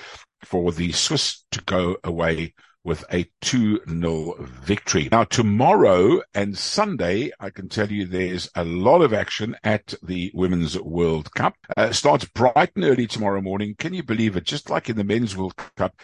for 0.43 0.73
the 0.73 0.93
Swiss 0.93 1.45
to 1.51 1.63
go 1.65 1.99
away 2.03 2.55
with 2.85 3.05
a 3.13 3.29
2-0 3.43 4.49
victory. 4.49 5.09
Now 5.13 5.25
tomorrow 5.25 6.23
and 6.35 6.57
Sunday, 6.57 7.31
I 7.39 7.51
can 7.51 7.69
tell 7.69 7.91
you 7.91 8.07
there's 8.07 8.49
a 8.55 8.65
lot 8.65 9.03
of 9.03 9.13
action 9.13 9.57
at 9.63 9.95
the 10.03 10.31
Women's 10.35 10.79
World 10.79 11.33
Cup. 11.35 11.57
Uh, 11.77 11.93
starts 11.93 12.25
bright 12.25 12.71
and 12.75 12.85
early 12.85 13.07
tomorrow 13.07 13.41
morning. 13.41 13.75
Can 13.79 13.93
you 13.93 14.03
believe 14.03 14.37
it? 14.37 14.45
Just 14.45 14.71
like 14.71 14.89
in 14.89 14.97
the 14.97 15.05
Men's 15.05 15.37
World 15.37 15.57
Cup, 15.77 15.95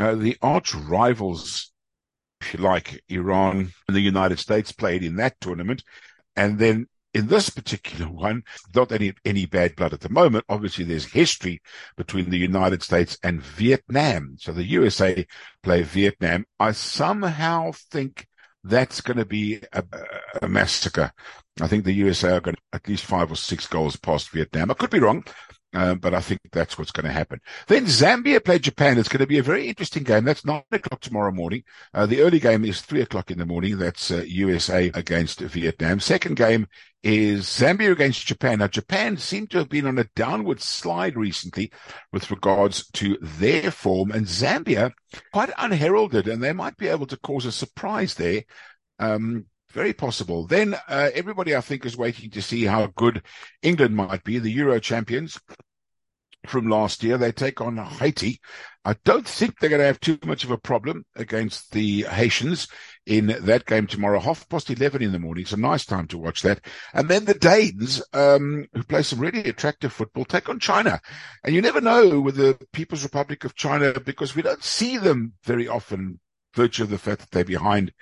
uh, 0.00 0.14
the 0.14 0.36
arch 0.40 0.74
rivals, 0.74 1.72
if 2.40 2.54
you 2.54 2.60
like 2.60 3.02
Iran 3.08 3.72
and 3.86 3.96
the 3.96 4.00
United 4.00 4.38
States 4.38 4.72
played 4.72 5.04
in 5.04 5.16
that 5.16 5.40
tournament. 5.40 5.84
And 6.34 6.58
then 6.58 6.86
in 7.14 7.26
this 7.26 7.50
particular 7.50 8.10
one, 8.10 8.42
not 8.74 8.92
any, 8.92 9.12
any 9.24 9.46
bad 9.46 9.76
blood 9.76 9.92
at 9.92 10.00
the 10.00 10.08
moment. 10.08 10.44
Obviously, 10.48 10.84
there's 10.84 11.04
history 11.04 11.60
between 11.96 12.30
the 12.30 12.38
United 12.38 12.82
States 12.82 13.18
and 13.22 13.42
Vietnam. 13.42 14.36
So 14.38 14.52
the 14.52 14.64
USA 14.64 15.26
play 15.62 15.82
Vietnam. 15.82 16.46
I 16.58 16.72
somehow 16.72 17.72
think 17.90 18.26
that's 18.64 19.00
going 19.00 19.18
to 19.18 19.26
be 19.26 19.60
a, 19.72 19.84
a 20.40 20.48
massacre. 20.48 21.12
I 21.60 21.66
think 21.66 21.84
the 21.84 21.92
USA 21.92 22.36
are 22.36 22.40
going 22.40 22.56
to 22.56 22.62
at 22.72 22.88
least 22.88 23.04
five 23.04 23.30
or 23.30 23.36
six 23.36 23.66
goals 23.66 23.96
past 23.96 24.30
Vietnam. 24.30 24.70
I 24.70 24.74
could 24.74 24.90
be 24.90 25.00
wrong. 25.00 25.24
Um, 25.74 25.98
but 25.98 26.12
I 26.12 26.20
think 26.20 26.40
that's 26.52 26.76
what's 26.76 26.90
going 26.90 27.06
to 27.06 27.12
happen. 27.12 27.40
Then 27.66 27.86
Zambia 27.86 28.44
play 28.44 28.58
Japan. 28.58 28.98
It's 28.98 29.08
going 29.08 29.20
to 29.20 29.26
be 29.26 29.38
a 29.38 29.42
very 29.42 29.68
interesting 29.68 30.02
game. 30.02 30.24
That's 30.24 30.44
nine 30.44 30.62
o'clock 30.70 31.00
tomorrow 31.00 31.32
morning. 31.32 31.64
Uh, 31.94 32.04
the 32.04 32.20
early 32.20 32.40
game 32.40 32.64
is 32.64 32.82
three 32.82 33.00
o'clock 33.00 33.30
in 33.30 33.38
the 33.38 33.46
morning. 33.46 33.78
That's 33.78 34.10
uh, 34.10 34.22
USA 34.26 34.90
against 34.94 35.40
Vietnam. 35.40 35.98
Second 36.00 36.36
game 36.36 36.66
is 37.02 37.46
Zambia 37.46 37.90
against 37.90 38.26
Japan. 38.26 38.58
Now, 38.58 38.68
Japan 38.68 39.16
seem 39.16 39.46
to 39.48 39.58
have 39.58 39.70
been 39.70 39.86
on 39.86 39.98
a 39.98 40.08
downward 40.14 40.60
slide 40.60 41.16
recently 41.16 41.72
with 42.12 42.30
regards 42.30 42.86
to 42.92 43.16
their 43.20 43.70
form, 43.70 44.12
and 44.12 44.26
Zambia 44.26 44.92
quite 45.32 45.50
unheralded, 45.56 46.28
and 46.28 46.42
they 46.42 46.52
might 46.52 46.76
be 46.76 46.88
able 46.88 47.06
to 47.06 47.16
cause 47.16 47.46
a 47.46 47.52
surprise 47.52 48.14
there. 48.14 48.42
Um, 48.98 49.46
very 49.72 49.92
possible. 49.92 50.46
Then 50.46 50.74
uh, 50.88 51.10
everybody, 51.14 51.56
I 51.56 51.60
think, 51.60 51.84
is 51.84 51.96
waiting 51.96 52.30
to 52.30 52.42
see 52.42 52.64
how 52.64 52.86
good 52.94 53.22
England 53.62 53.96
might 53.96 54.24
be, 54.24 54.38
the 54.38 54.50
Euro 54.52 54.78
champions 54.80 55.38
from 56.46 56.68
last 56.68 57.02
year. 57.02 57.18
They 57.18 57.32
take 57.32 57.60
on 57.60 57.76
Haiti. 57.76 58.40
I 58.84 58.96
don't 59.04 59.26
think 59.26 59.58
they're 59.58 59.70
going 59.70 59.80
to 59.80 59.86
have 59.86 60.00
too 60.00 60.18
much 60.24 60.42
of 60.42 60.50
a 60.50 60.58
problem 60.58 61.04
against 61.14 61.70
the 61.72 62.02
Haitians 62.02 62.66
in 63.06 63.26
that 63.26 63.64
game 63.66 63.86
tomorrow, 63.86 64.18
half 64.18 64.48
past 64.48 64.70
11 64.70 65.02
in 65.02 65.12
the 65.12 65.18
morning. 65.18 65.42
It's 65.42 65.52
a 65.52 65.56
nice 65.56 65.84
time 65.84 66.08
to 66.08 66.18
watch 66.18 66.42
that. 66.42 66.64
And 66.92 67.08
then 67.08 67.24
the 67.24 67.34
Danes, 67.34 68.02
um, 68.12 68.66
who 68.72 68.82
play 68.82 69.02
some 69.02 69.20
really 69.20 69.48
attractive 69.48 69.92
football, 69.92 70.24
take 70.24 70.48
on 70.48 70.58
China. 70.58 71.00
And 71.44 71.54
you 71.54 71.62
never 71.62 71.80
know 71.80 72.20
with 72.20 72.36
the 72.36 72.58
People's 72.72 73.04
Republic 73.04 73.44
of 73.44 73.54
China 73.54 73.98
because 74.00 74.34
we 74.34 74.42
don't 74.42 74.64
see 74.64 74.98
them 74.98 75.34
very 75.44 75.68
often, 75.68 76.18
virtue 76.54 76.82
of 76.82 76.90
the 76.90 76.98
fact 76.98 77.20
that 77.20 77.30
they're 77.30 77.44
behind 77.44 77.92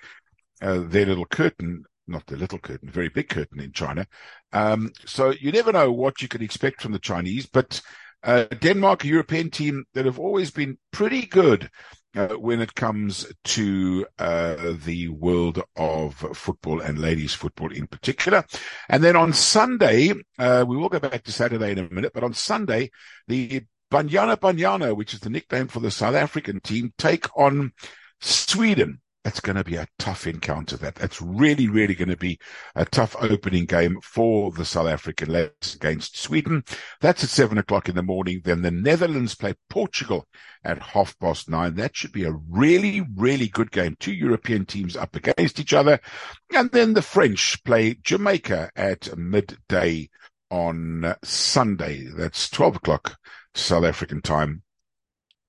uh, 0.61 0.81
their 0.81 1.07
little 1.07 1.26
curtain, 1.26 1.85
not 2.07 2.26
their 2.26 2.38
little 2.38 2.59
curtain, 2.59 2.90
very 2.90 3.09
big 3.09 3.29
curtain 3.29 3.61
in 3.61 3.73
China. 3.73 4.07
Um, 4.52 4.93
so 5.07 5.31
you 5.31 5.52
never 5.52 5.73
know 5.73 5.93
what 5.93 6.23
you 6.23 6.29
can 6.29 6.43
expect 6.43 6.83
from 6.83 6.93
the 6.93 6.99
Chinese, 6.99 7.47
but 7.47 7.81
uh, 8.23 8.45
Denmark, 8.45 9.05
a 9.05 9.09
European 9.09 9.50
team 9.50 9.85
that 9.95 10.05
have 10.05 10.19
always 10.19 10.50
been 10.50 10.79
pretty 10.90 11.26
good 11.26 11.71
uh, 12.17 12.29
when 12.29 12.61
it 12.61 12.75
comes 12.75 13.26
to 13.45 14.07
uh, 14.19 14.75
the 14.85 15.09
world 15.09 15.62
of 15.76 16.14
football 16.35 16.81
and 16.81 16.99
ladies 16.99 17.33
football 17.33 17.73
in 17.73 17.87
particular. 17.87 18.45
And 18.88 19.02
then 19.02 19.17
on 19.17 19.33
Sunday, 19.33 20.12
uh, 20.38 20.64
we 20.67 20.76
will 20.76 20.88
go 20.88 20.99
back 20.99 21.23
to 21.25 21.33
Saturday 21.33 21.73
in 21.73 21.79
a 21.79 21.95
minute, 21.95 22.12
but 22.12 22.25
on 22.25 22.35
Sunday, 22.35 22.90
the 23.29 23.62
Banyana 23.90 24.37
Banyana, 24.37 24.95
which 24.95 25.14
is 25.14 25.21
the 25.21 25.31
nickname 25.31 25.69
for 25.69 25.81
the 25.81 25.90
South 25.90 26.14
African 26.14 26.61
team, 26.61 26.93
take 26.99 27.26
on 27.37 27.73
Sweden 28.21 29.00
it's 29.24 29.40
going 29.40 29.56
to 29.56 29.64
be 29.64 29.76
a 29.76 29.86
tough 29.98 30.26
encounter. 30.26 30.76
That 30.76 30.94
that's 30.94 31.20
really, 31.20 31.68
really 31.68 31.94
going 31.94 32.08
to 32.08 32.16
be 32.16 32.38
a 32.74 32.84
tough 32.84 33.14
opening 33.20 33.66
game 33.66 33.98
for 34.02 34.50
the 34.50 34.64
South 34.64 34.88
African 34.88 35.30
lads 35.30 35.74
against 35.74 36.18
Sweden. 36.18 36.64
That's 37.00 37.24
at 37.24 37.30
seven 37.30 37.58
o'clock 37.58 37.88
in 37.88 37.96
the 37.96 38.02
morning. 38.02 38.40
Then 38.44 38.62
the 38.62 38.70
Netherlands 38.70 39.34
play 39.34 39.54
Portugal 39.68 40.26
at 40.64 40.82
half 40.82 41.18
past 41.18 41.50
nine. 41.50 41.74
That 41.74 41.96
should 41.96 42.12
be 42.12 42.24
a 42.24 42.32
really, 42.32 43.02
really 43.14 43.48
good 43.48 43.70
game. 43.70 43.96
Two 44.00 44.12
European 44.12 44.64
teams 44.64 44.96
up 44.96 45.14
against 45.14 45.60
each 45.60 45.74
other, 45.74 46.00
and 46.54 46.70
then 46.70 46.94
the 46.94 47.02
French 47.02 47.62
play 47.64 47.98
Jamaica 48.02 48.70
at 48.74 49.16
midday 49.18 50.08
on 50.50 51.14
Sunday. 51.22 52.06
That's 52.06 52.48
twelve 52.48 52.76
o'clock 52.76 53.18
South 53.54 53.84
African 53.84 54.22
time 54.22 54.62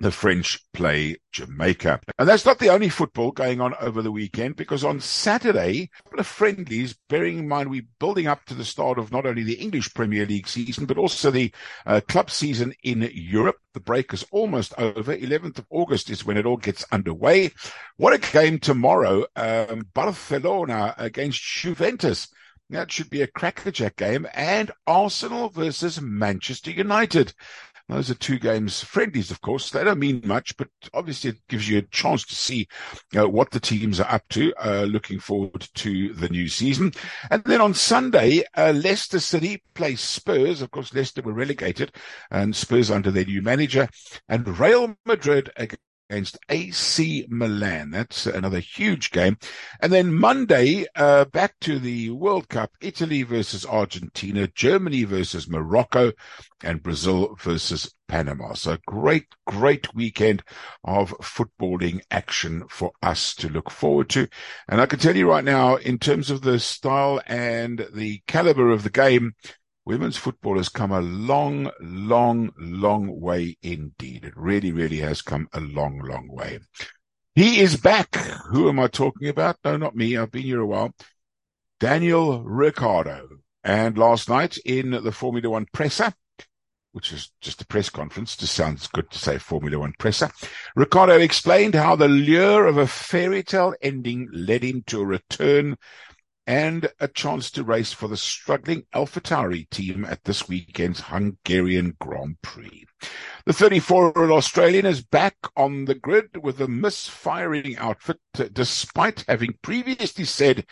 the 0.01 0.11
French 0.11 0.59
play 0.73 1.17
Jamaica. 1.31 2.01
And 2.17 2.27
that's 2.27 2.45
not 2.45 2.59
the 2.59 2.69
only 2.69 2.89
football 2.89 3.31
going 3.31 3.61
on 3.61 3.73
over 3.79 4.01
the 4.01 4.11
weekend 4.11 4.55
because 4.55 4.83
on 4.83 4.99
Saturday, 4.99 5.83
a 5.83 6.03
couple 6.03 6.19
of 6.19 6.27
friendlies, 6.27 6.95
bearing 7.07 7.39
in 7.39 7.47
mind 7.47 7.69
we're 7.69 7.85
building 7.99 8.27
up 8.27 8.45
to 8.45 8.53
the 8.53 8.65
start 8.65 8.97
of 8.97 9.11
not 9.11 9.25
only 9.25 9.43
the 9.43 9.53
English 9.53 9.93
Premier 9.93 10.25
League 10.25 10.47
season, 10.47 10.85
but 10.85 10.97
also 10.97 11.29
the 11.29 11.53
uh, 11.85 12.01
club 12.07 12.31
season 12.31 12.73
in 12.83 13.09
Europe. 13.13 13.57
The 13.73 13.79
break 13.79 14.13
is 14.13 14.25
almost 14.31 14.73
over. 14.77 15.15
11th 15.15 15.59
of 15.59 15.65
August 15.69 16.09
is 16.09 16.25
when 16.25 16.37
it 16.37 16.45
all 16.45 16.57
gets 16.57 16.85
underway. 16.91 17.51
What 17.97 18.13
a 18.13 18.31
game 18.31 18.59
tomorrow. 18.59 19.25
Um, 19.35 19.87
Barcelona 19.93 20.95
against 20.97 21.41
Juventus. 21.41 22.27
That 22.71 22.89
should 22.89 23.09
be 23.09 23.21
a 23.21 23.27
crackerjack 23.27 23.97
game. 23.97 24.25
And 24.33 24.71
Arsenal 24.87 25.49
versus 25.49 26.01
Manchester 26.01 26.71
United. 26.71 27.33
Those 27.91 28.09
are 28.09 28.15
two 28.15 28.39
games, 28.39 28.81
friendlies, 28.81 29.31
of 29.31 29.41
course. 29.41 29.69
They 29.69 29.83
don't 29.83 29.99
mean 29.99 30.21
much, 30.23 30.55
but 30.55 30.69
obviously 30.93 31.31
it 31.31 31.47
gives 31.49 31.67
you 31.67 31.79
a 31.79 31.81
chance 31.81 32.23
to 32.23 32.35
see 32.35 32.69
what 33.11 33.51
the 33.51 33.59
teams 33.59 33.99
are 33.99 34.09
up 34.09 34.23
to. 34.29 34.53
Uh, 34.55 34.83
looking 34.83 35.19
forward 35.19 35.67
to 35.75 36.13
the 36.13 36.29
new 36.29 36.47
season. 36.47 36.93
And 37.29 37.43
then 37.43 37.59
on 37.59 37.73
Sunday, 37.73 38.45
uh, 38.55 38.71
Leicester 38.73 39.19
City 39.19 39.61
play 39.73 39.95
Spurs. 39.95 40.61
Of 40.61 40.71
course, 40.71 40.93
Leicester 40.93 41.21
were 41.21 41.33
relegated 41.33 41.93
and 42.31 42.55
Spurs 42.55 42.89
under 42.89 43.11
their 43.11 43.25
new 43.25 43.41
manager 43.41 43.89
and 44.29 44.57
Real 44.57 44.95
Madrid 45.05 45.51
against 45.57 45.81
AC 46.49 47.25
Milan. 47.29 47.91
That's 47.91 48.25
another 48.25 48.59
huge 48.59 49.11
game. 49.11 49.37
And 49.79 49.91
then 49.91 50.13
Monday, 50.13 50.85
uh, 50.95 51.25
back 51.25 51.59
to 51.61 51.79
the 51.79 52.09
World 52.11 52.49
Cup, 52.49 52.71
Italy 52.81 53.23
versus 53.23 53.65
Argentina, 53.65 54.47
Germany 54.47 55.03
versus 55.03 55.47
Morocco, 55.47 56.11
and 56.63 56.83
Brazil 56.83 57.35
versus 57.39 57.93
Panama. 58.07 58.53
So 58.53 58.77
great, 58.85 59.27
great 59.47 59.93
weekend 59.95 60.43
of 60.83 61.11
footballing 61.21 62.01
action 62.11 62.65
for 62.69 62.91
us 63.01 63.33
to 63.35 63.49
look 63.49 63.69
forward 63.69 64.09
to. 64.09 64.27
And 64.67 64.81
I 64.81 64.85
can 64.85 64.99
tell 64.99 65.15
you 65.15 65.29
right 65.29 65.43
now, 65.43 65.75
in 65.75 65.97
terms 65.97 66.29
of 66.29 66.41
the 66.41 66.59
style 66.59 67.21
and 67.25 67.87
the 67.93 68.21
caliber 68.27 68.69
of 68.69 68.83
the 68.83 68.89
game, 68.89 69.33
women's 69.85 70.17
football 70.17 70.57
has 70.57 70.69
come 70.69 70.91
a 70.91 71.01
long, 71.01 71.71
long, 71.79 72.51
long 72.57 73.19
way 73.19 73.57
indeed. 73.61 74.25
It 74.25 74.33
really, 74.35 74.71
really 74.71 74.97
has 74.97 75.21
come 75.21 75.47
a 75.53 75.59
long, 75.59 75.99
long 75.99 76.27
way. 76.29 76.59
He 77.35 77.61
is 77.61 77.77
back. 77.77 78.15
Who 78.49 78.69
am 78.69 78.79
I 78.79 78.87
talking 78.87 79.29
about? 79.29 79.57
No, 79.63 79.77
not 79.77 79.95
me. 79.95 80.17
I've 80.17 80.31
been 80.31 80.43
here 80.43 80.61
a 80.61 80.65
while. 80.65 80.93
Daniel 81.79 82.43
Ricciardo. 82.43 83.27
And 83.63 83.97
last 83.97 84.27
night 84.27 84.57
in 84.65 84.91
the 84.91 85.11
Formula 85.11 85.49
One 85.49 85.67
presser, 85.71 86.13
which 86.91 87.13
is 87.13 87.31
just 87.41 87.61
a 87.61 87.65
press 87.65 87.89
conference, 87.89 88.35
just 88.35 88.53
sounds 88.53 88.87
good 88.87 89.09
to 89.11 89.17
say 89.17 89.37
Formula 89.37 89.79
One 89.79 89.93
presser. 89.97 90.29
Ricciardo 90.75 91.19
explained 91.19 91.75
how 91.75 91.95
the 91.95 92.07
lure 92.07 92.65
of 92.65 92.77
a 92.77 92.87
fairy 92.87 93.43
tale 93.43 93.73
ending 93.81 94.27
led 94.33 94.63
him 94.63 94.83
to 94.87 95.01
a 95.01 95.05
return 95.05 95.77
and 96.51 96.91
a 96.99 97.07
chance 97.07 97.49
to 97.49 97.63
race 97.63 97.93
for 97.93 98.09
the 98.09 98.17
struggling 98.17 98.83
AlphaTauri 98.93 99.69
team 99.69 100.03
at 100.03 100.21
this 100.25 100.49
weekend's 100.49 100.99
Hungarian 100.99 101.95
Grand 101.97 102.41
Prix. 102.41 102.85
The 103.45 103.53
34-year-old 103.53 104.31
Australian 104.31 104.85
is 104.85 105.01
back 105.01 105.37
on 105.55 105.85
the 105.85 105.95
grid 105.95 106.43
with 106.43 106.59
a 106.59 106.67
misfiring 106.67 107.77
outfit, 107.77 108.19
despite 108.51 109.23
having 109.29 109.53
previously 109.61 110.25
said 110.25 110.65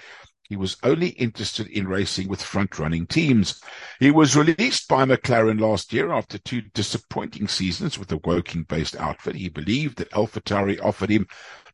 he 0.44 0.58
was 0.58 0.76
only 0.84 1.12
interested 1.12 1.68
in 1.68 1.88
racing 1.88 2.28
with 2.28 2.42
front-running 2.42 3.08
teams. 3.08 3.62
He 4.02 4.12
was 4.12 4.36
released 4.36 4.90
by 4.90 5.06
McLaren 5.06 5.62
last 5.62 5.94
year 5.94 6.12
after 6.12 6.38
two 6.40 6.62
disappointing 6.74 7.48
seasons 7.48 7.98
with 7.98 8.12
a 8.12 8.18
Woking-based 8.18 8.98
outfit. 8.98 9.36
He 9.36 9.48
believed 9.48 10.00
that 10.00 10.12
AlphaTauri 10.12 10.84
offered 10.84 11.10
him 11.10 11.26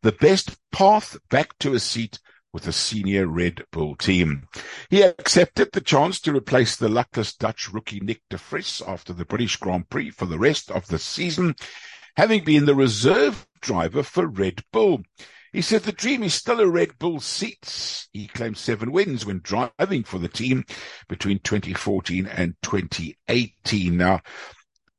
the 0.04 0.12
best 0.12 0.58
path 0.72 1.18
back 1.32 1.58
to 1.62 1.74
a 1.74 1.80
seat 1.80 2.20
with 2.56 2.68
a 2.68 2.72
senior 2.72 3.28
Red 3.28 3.66
Bull 3.70 3.98
team. 3.98 4.48
He 4.90 5.02
accepted 5.02 5.74
the 5.74 5.82
chance 5.82 6.22
to 6.22 6.34
replace 6.34 6.78
the 6.78 6.88
luckless 6.88 7.36
Dutch 7.36 7.68
rookie 7.74 8.00
Nyck 8.00 8.22
de 8.30 8.38
Vries 8.38 8.82
after 8.88 9.12
the 9.12 9.26
British 9.26 9.58
Grand 9.58 9.90
Prix 9.90 10.12
for 10.12 10.26
the 10.26 10.40
rest 10.40 10.72
of 10.72 10.88
the 10.88 10.98
season, 10.98 11.56
having 12.16 12.46
been 12.46 12.66
the 12.66 12.74
reserve 12.74 13.46
driver 13.60 14.04
for 14.04 14.26
Red 14.26 14.64
Bull. 14.72 15.04
He 15.52 15.62
said 15.62 15.84
the 15.84 15.92
dream 15.92 16.24
is 16.24 16.34
still 16.34 16.62
a 16.62 16.68
Red 16.68 16.98
Bull 16.98 17.20
seat. 17.20 18.08
He 18.14 18.28
claimed 18.28 18.58
seven 18.58 18.94
wins 18.94 19.26
when 19.26 19.42
driving 19.44 20.06
for 20.06 20.18
the 20.18 20.30
team 20.30 20.64
between 21.10 21.40
2014 21.40 22.26
and 22.26 22.56
2018. 22.62 23.98
Now, 23.98 24.22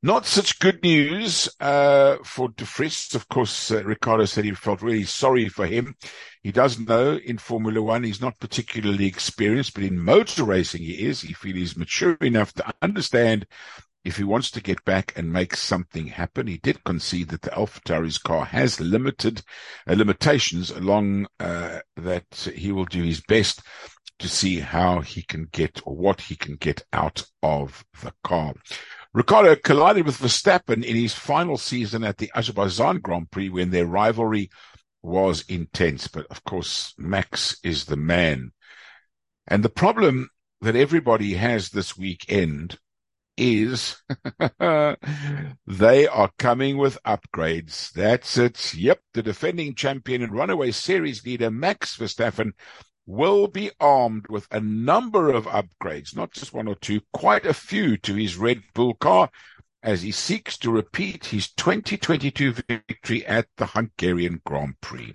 not 0.06 0.24
such 0.24 0.60
good 0.60 0.84
news 0.84 1.48
uh, 1.58 2.16
for 2.22 2.48
De 2.50 2.64
Vries. 2.64 3.12
Of 3.16 3.28
course, 3.28 3.72
uh, 3.72 3.82
Ricciardo 3.82 4.24
said 4.24 4.44
he 4.44 4.52
felt 4.52 4.80
really 4.80 5.02
sorry 5.02 5.48
for 5.48 5.66
him. 5.66 5.96
He 6.44 6.52
does 6.52 6.78
know 6.78 7.16
in 7.16 7.38
Formula 7.38 7.82
One 7.82 8.04
he's 8.04 8.20
not 8.20 8.38
particularly 8.38 9.06
experienced, 9.06 9.74
but 9.74 9.82
in 9.82 9.98
motor 9.98 10.44
racing 10.44 10.82
he 10.82 11.06
is. 11.06 11.22
He 11.22 11.32
feels 11.32 11.56
he's 11.56 11.76
mature 11.76 12.16
enough 12.20 12.52
to 12.54 12.72
understand 12.80 13.48
if 14.04 14.16
he 14.16 14.22
wants 14.22 14.52
to 14.52 14.62
get 14.62 14.84
back 14.84 15.12
and 15.16 15.32
make 15.32 15.56
something 15.56 16.06
happen. 16.06 16.46
He 16.46 16.58
did 16.58 16.84
concede 16.84 17.30
that 17.30 17.42
the 17.42 17.50
AlphaTauri's 17.50 18.18
car 18.18 18.44
has 18.44 18.80
limited 18.80 19.42
uh, 19.88 19.94
limitations 19.94 20.70
along 20.70 21.26
uh, 21.40 21.80
that 21.96 22.48
he 22.54 22.70
will 22.70 22.84
do 22.84 23.02
his 23.02 23.20
best 23.22 23.60
to 24.20 24.28
see 24.28 24.60
how 24.60 25.00
he 25.00 25.22
can 25.22 25.48
get 25.50 25.80
or 25.84 25.96
what 25.96 26.20
he 26.20 26.36
can 26.36 26.54
get 26.54 26.84
out 26.92 27.24
of 27.42 27.84
the 28.02 28.12
car. 28.22 28.54
Ricciardo 29.14 29.56
collided 29.56 30.06
with 30.06 30.18
Verstappen 30.18 30.84
in 30.84 30.96
his 30.96 31.14
final 31.14 31.56
season 31.56 32.04
at 32.04 32.18
the 32.18 32.30
Azerbaijan 32.34 32.98
Grand 32.98 33.30
Prix 33.30 33.48
when 33.48 33.70
their 33.70 33.86
rivalry 33.86 34.50
was 35.02 35.44
intense. 35.48 36.08
But 36.08 36.26
of 36.30 36.44
course, 36.44 36.94
Max 36.98 37.56
is 37.62 37.84
the 37.84 37.96
man. 37.96 38.52
And 39.46 39.62
the 39.62 39.70
problem 39.70 40.30
that 40.60 40.76
everybody 40.76 41.34
has 41.34 41.70
this 41.70 41.96
weekend 41.96 42.78
is 43.36 44.02
they 44.58 46.08
are 46.08 46.30
coming 46.38 46.78
with 46.78 46.98
upgrades. 47.04 47.92
That's 47.92 48.38
it. 48.38 48.74
Yep. 48.74 49.00
The 49.14 49.22
defending 49.22 49.74
champion 49.74 50.22
and 50.22 50.32
runaway 50.32 50.70
series 50.70 51.24
leader, 51.24 51.50
Max 51.50 51.96
Verstappen, 51.96 52.52
will 53.06 53.46
be 53.46 53.70
armed 53.78 54.26
with 54.28 54.48
a 54.50 54.60
number 54.60 55.30
of 55.30 55.46
upgrades, 55.46 56.16
not 56.16 56.32
just 56.32 56.52
one 56.52 56.68
or 56.68 56.74
two, 56.74 57.00
quite 57.12 57.46
a 57.46 57.54
few 57.54 57.96
to 57.96 58.14
his 58.14 58.36
Red 58.36 58.62
Bull 58.74 58.94
car 58.94 59.30
as 59.86 60.02
he 60.02 60.10
seeks 60.10 60.58
to 60.58 60.72
repeat 60.72 61.26
his 61.26 61.52
2022 61.52 62.54
victory 62.68 63.24
at 63.24 63.46
the 63.56 63.66
Hungarian 63.66 64.40
Grand 64.44 64.74
Prix. 64.80 65.14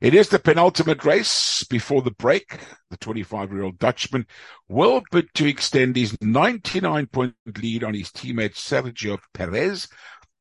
It 0.00 0.12
is 0.12 0.28
the 0.28 0.40
penultimate 0.40 1.04
race 1.04 1.62
before 1.70 2.02
the 2.02 2.10
break. 2.10 2.58
The 2.90 2.96
25 2.96 3.52
year 3.52 3.62
old 3.62 3.78
Dutchman 3.78 4.26
will 4.68 5.02
bid 5.12 5.32
to 5.34 5.46
extend 5.46 5.94
his 5.94 6.16
99 6.20 7.06
point 7.06 7.34
lead 7.62 7.84
on 7.84 7.94
his 7.94 8.10
teammate 8.10 8.54
Sergio 8.54 9.20
Perez. 9.32 9.86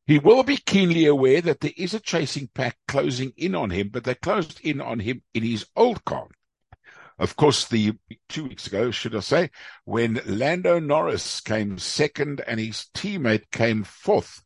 He 0.08 0.18
will 0.18 0.42
be 0.42 0.58
keenly 0.58 1.06
aware 1.06 1.42
that 1.42 1.60
there 1.60 1.72
is 1.78 1.94
a 1.94 2.00
chasing 2.00 2.50
pack 2.56 2.78
closing 2.88 3.32
in 3.38 3.54
on 3.54 3.70
him, 3.70 3.90
but 3.90 4.06
they 4.06 4.16
closed 4.16 4.60
in 4.62 4.82
on 4.82 5.00
him 5.00 5.22
in 5.36 5.44
his 5.44 5.68
old 5.76 6.04
car. 6.04 6.30
Of 7.20 7.36
course, 7.36 7.68
the 7.68 7.94
two 8.30 8.46
weeks 8.46 8.68
ago, 8.68 8.92
should 8.92 9.16
I 9.16 9.22
say, 9.22 9.50
when 9.86 10.22
Lando 10.26 10.80
Norris 10.80 11.42
came 11.42 11.80
second 11.80 12.42
and 12.46 12.60
his 12.60 12.88
teammate 12.94 13.50
came 13.52 13.84
fourth. 13.84 14.44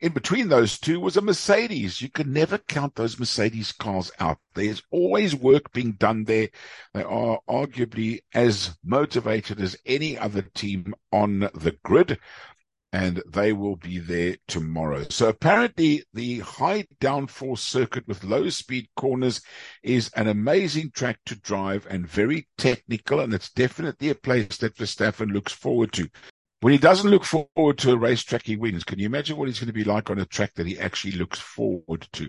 In 0.00 0.12
between 0.12 0.48
those 0.48 0.78
two 0.78 0.98
was 0.98 1.18
a 1.18 1.20
Mercedes. 1.20 2.00
You 2.00 2.08
can 2.08 2.32
never 2.32 2.56
count 2.56 2.94
those 2.94 3.18
Mercedes 3.18 3.72
cars 3.72 4.10
out. 4.18 4.38
There's 4.54 4.82
always 4.90 5.34
work 5.34 5.72
being 5.72 5.92
done 5.92 6.24
there. 6.24 6.48
They 6.94 7.02
are 7.02 7.40
arguably 7.46 8.20
as 8.32 8.78
motivated 8.82 9.60
as 9.60 9.76
any 9.84 10.16
other 10.16 10.40
team 10.40 10.94
on 11.12 11.40
the 11.40 11.76
grid 11.82 12.18
and 12.92 13.22
they 13.28 13.52
will 13.52 13.76
be 13.76 13.98
there 13.98 14.36
tomorrow. 14.48 15.04
So 15.10 15.28
apparently 15.28 16.04
the 16.12 16.40
high 16.40 16.86
downforce 17.00 17.58
circuit 17.58 18.06
with 18.08 18.24
low 18.24 18.48
speed 18.48 18.88
corners 18.96 19.40
is 19.82 20.10
an 20.16 20.26
amazing 20.26 20.90
track 20.92 21.18
to 21.26 21.36
drive 21.36 21.86
and 21.88 22.06
very 22.06 22.48
technical. 22.58 23.20
And 23.20 23.32
it's 23.32 23.52
definitely 23.52 24.10
a 24.10 24.14
place 24.14 24.56
that 24.58 24.76
Verstappen 24.76 25.32
looks 25.32 25.52
forward 25.52 25.92
to. 25.92 26.08
When 26.62 26.72
he 26.72 26.78
doesn't 26.78 27.10
look 27.10 27.24
forward 27.24 27.78
to 27.78 27.92
a 27.92 27.96
racetrack, 27.96 28.44
he 28.44 28.56
wins. 28.56 28.84
Can 28.84 28.98
you 28.98 29.06
imagine 29.06 29.36
what 29.36 29.48
he's 29.48 29.60
going 29.60 29.68
to 29.68 29.72
be 29.72 29.84
like 29.84 30.10
on 30.10 30.18
a 30.18 30.26
track 30.26 30.52
that 30.54 30.66
he 30.66 30.78
actually 30.78 31.12
looks 31.12 31.38
forward 31.38 32.06
to? 32.12 32.28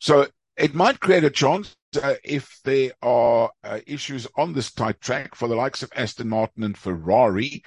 So 0.00 0.26
it 0.56 0.74
might 0.74 1.00
create 1.00 1.24
a 1.24 1.30
chance 1.30 1.74
uh, 2.02 2.14
if 2.24 2.58
there 2.64 2.90
are 3.02 3.50
uh, 3.64 3.80
issues 3.86 4.26
on 4.36 4.52
this 4.52 4.72
tight 4.72 5.00
track 5.00 5.34
for 5.34 5.48
the 5.48 5.54
likes 5.54 5.82
of 5.82 5.92
Aston 5.94 6.28
Martin 6.28 6.64
and 6.64 6.76
Ferrari 6.76 7.62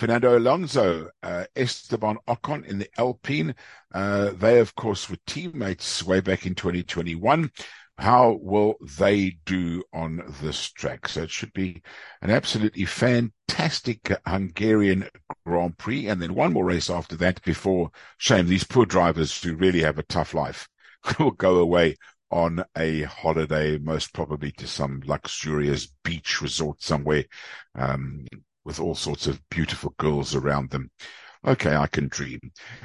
Fernando 0.00 0.38
Alonso, 0.38 1.10
uh, 1.22 1.44
Esteban 1.54 2.16
Ocon 2.26 2.64
in 2.64 2.78
the 2.78 2.88
Alpine. 2.96 3.54
Uh, 3.92 4.30
they, 4.30 4.58
of 4.58 4.74
course, 4.74 5.10
were 5.10 5.18
teammates 5.26 6.02
way 6.02 6.20
back 6.20 6.46
in 6.46 6.54
2021. 6.54 7.50
How 7.98 8.38
will 8.40 8.76
they 8.98 9.36
do 9.44 9.84
on 9.92 10.22
this 10.40 10.70
track? 10.70 11.06
So 11.06 11.24
it 11.24 11.30
should 11.30 11.52
be 11.52 11.82
an 12.22 12.30
absolutely 12.30 12.86
fantastic 12.86 14.10
Hungarian 14.26 15.06
Grand 15.44 15.76
Prix. 15.76 16.06
And 16.06 16.22
then 16.22 16.34
one 16.34 16.54
more 16.54 16.64
race 16.64 16.88
after 16.88 17.16
that 17.16 17.42
before, 17.42 17.90
shame, 18.16 18.46
these 18.46 18.64
poor 18.64 18.86
drivers 18.86 19.42
who 19.42 19.54
really 19.54 19.82
have 19.82 19.98
a 19.98 20.04
tough 20.04 20.32
life 20.32 20.66
will 21.18 21.32
go 21.32 21.58
away 21.58 21.96
on 22.30 22.64
a 22.74 23.02
holiday, 23.02 23.76
most 23.76 24.14
probably 24.14 24.52
to 24.52 24.66
some 24.66 25.02
luxurious 25.04 25.88
beach 26.04 26.40
resort 26.40 26.80
somewhere, 26.80 27.26
um, 27.74 28.24
with 28.70 28.78
all 28.78 28.94
sorts 28.94 29.26
of 29.26 29.42
beautiful 29.50 29.92
girls 29.98 30.32
around 30.32 30.70
them. 30.70 30.92
Okay, 31.44 31.74
I 31.74 31.88
can 31.88 32.06
dream. 32.06 32.38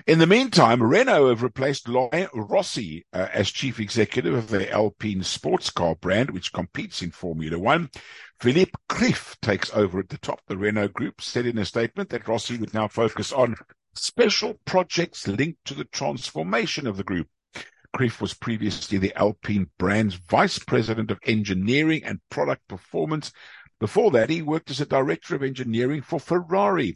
In 0.08 0.18
the 0.18 0.26
meantime, 0.26 0.82
Renault 0.82 1.30
have 1.30 1.44
replaced 1.44 1.88
Laurent 1.88 2.28
Rossi 2.34 3.06
uh, 3.14 3.28
as 3.32 3.52
chief 3.52 3.80
executive 3.80 4.34
of 4.34 4.48
the 4.48 4.72
Alpine 4.72 5.22
sports 5.22 5.70
car 5.70 5.94
brand, 5.94 6.32
which 6.32 6.54
competes 6.54 7.04
in 7.04 7.12
Formula 7.12 7.60
One. 7.60 7.92
Philippe 8.40 8.72
Krief 8.90 9.40
takes 9.42 9.72
over 9.76 10.00
at 10.00 10.10
the 10.10 10.18
top. 10.18 10.42
The 10.48 10.58
Renault 10.58 10.88
group 10.88 11.22
said 11.22 11.46
in 11.46 11.60
a 11.60 11.66
statement 11.66 12.10
that 12.10 12.28
Rossi 12.28 12.58
would 12.58 12.74
now 12.74 12.88
focus 12.88 13.32
on 13.32 13.56
special 13.94 14.56
projects 14.66 15.28
linked 15.28 15.66
to 15.66 15.76
the 15.76 15.86
transformation 15.86 16.88
of 16.88 16.98
the 16.98 17.04
group. 17.04 17.28
Krief 17.96 18.20
was 18.20 18.34
previously 18.34 18.98
the 18.98 19.14
Alpine 19.16 19.70
brand's 19.78 20.16
vice 20.16 20.58
president 20.58 21.12
of 21.12 21.20
engineering 21.26 22.04
and 22.04 22.20
product 22.32 22.68
performance 22.68 23.32
before 23.80 24.12
that, 24.12 24.30
he 24.30 24.42
worked 24.42 24.72
as 24.72 24.82
a 24.82 24.86
director 24.86 25.36
of 25.36 25.44
engineering 25.44 26.02
for 26.02 26.20
Ferrari. 26.20 26.96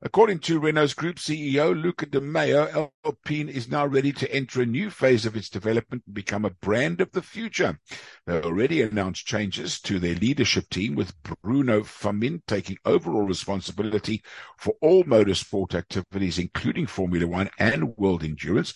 According 0.00 0.38
to 0.40 0.60
Renault's 0.60 0.94
Group 0.94 1.16
CEO, 1.16 1.74
Luca 1.74 2.06
De 2.06 2.20
Meo, 2.20 2.92
Alpine 3.04 3.48
is 3.48 3.68
now 3.68 3.84
ready 3.84 4.12
to 4.12 4.32
enter 4.32 4.62
a 4.62 4.66
new 4.66 4.90
phase 4.90 5.26
of 5.26 5.34
its 5.34 5.50
development 5.50 6.04
and 6.06 6.14
become 6.14 6.44
a 6.44 6.50
brand 6.50 7.00
of 7.00 7.10
the 7.10 7.20
future. 7.20 7.80
They 8.24 8.40
already 8.40 8.80
announced 8.80 9.26
changes 9.26 9.80
to 9.80 9.98
their 9.98 10.14
leadership 10.14 10.68
team, 10.70 10.94
with 10.94 11.20
Bruno 11.42 11.82
Famin 11.82 12.42
taking 12.46 12.76
overall 12.84 13.26
responsibility 13.26 14.22
for 14.56 14.74
all 14.80 15.02
motorsport 15.02 15.74
activities, 15.74 16.38
including 16.38 16.86
Formula 16.86 17.26
One 17.26 17.50
and 17.58 17.96
World 17.96 18.22
Endurance. 18.22 18.74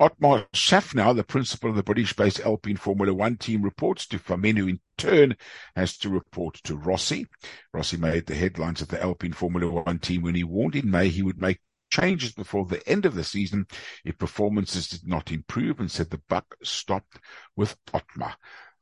Otmar 0.00 0.46
Szafnauer, 0.52 1.14
the 1.14 1.22
principal 1.22 1.70
of 1.70 1.76
the 1.76 1.82
British-based 1.82 2.40
Alpine 2.40 2.76
Formula 2.76 3.12
One 3.12 3.36
team, 3.36 3.62
reports 3.62 4.06
to 4.06 4.18
Famin, 4.18 4.56
who 4.56 4.66
in 4.66 4.80
turn 4.96 5.36
has 5.76 5.96
to 5.98 6.08
report 6.08 6.54
to 6.64 6.76
Rossi. 6.76 7.26
Rossi 7.72 7.96
made 7.96 8.26
the 8.26 8.34
headlines 8.34 8.80
of 8.80 8.88
the 8.88 9.02
Alpine 9.02 9.32
Formula 9.32 9.70
One 9.70 9.98
team 9.98 10.22
when 10.22 10.34
he 10.34 10.44
warned 10.44 10.76
in 10.76 10.90
May 10.90 11.08
he 11.08 11.22
would 11.22 11.40
make 11.40 11.60
changes 11.90 12.32
before 12.32 12.64
the 12.64 12.86
end 12.88 13.04
of 13.04 13.14
the 13.14 13.22
season 13.22 13.66
if 14.04 14.16
performances 14.16 14.88
did 14.88 15.06
not 15.06 15.30
improve 15.30 15.78
and 15.78 15.90
said 15.90 16.08
the 16.08 16.22
buck 16.28 16.56
stopped 16.62 17.18
with 17.54 17.76
Otmar. 17.92 18.34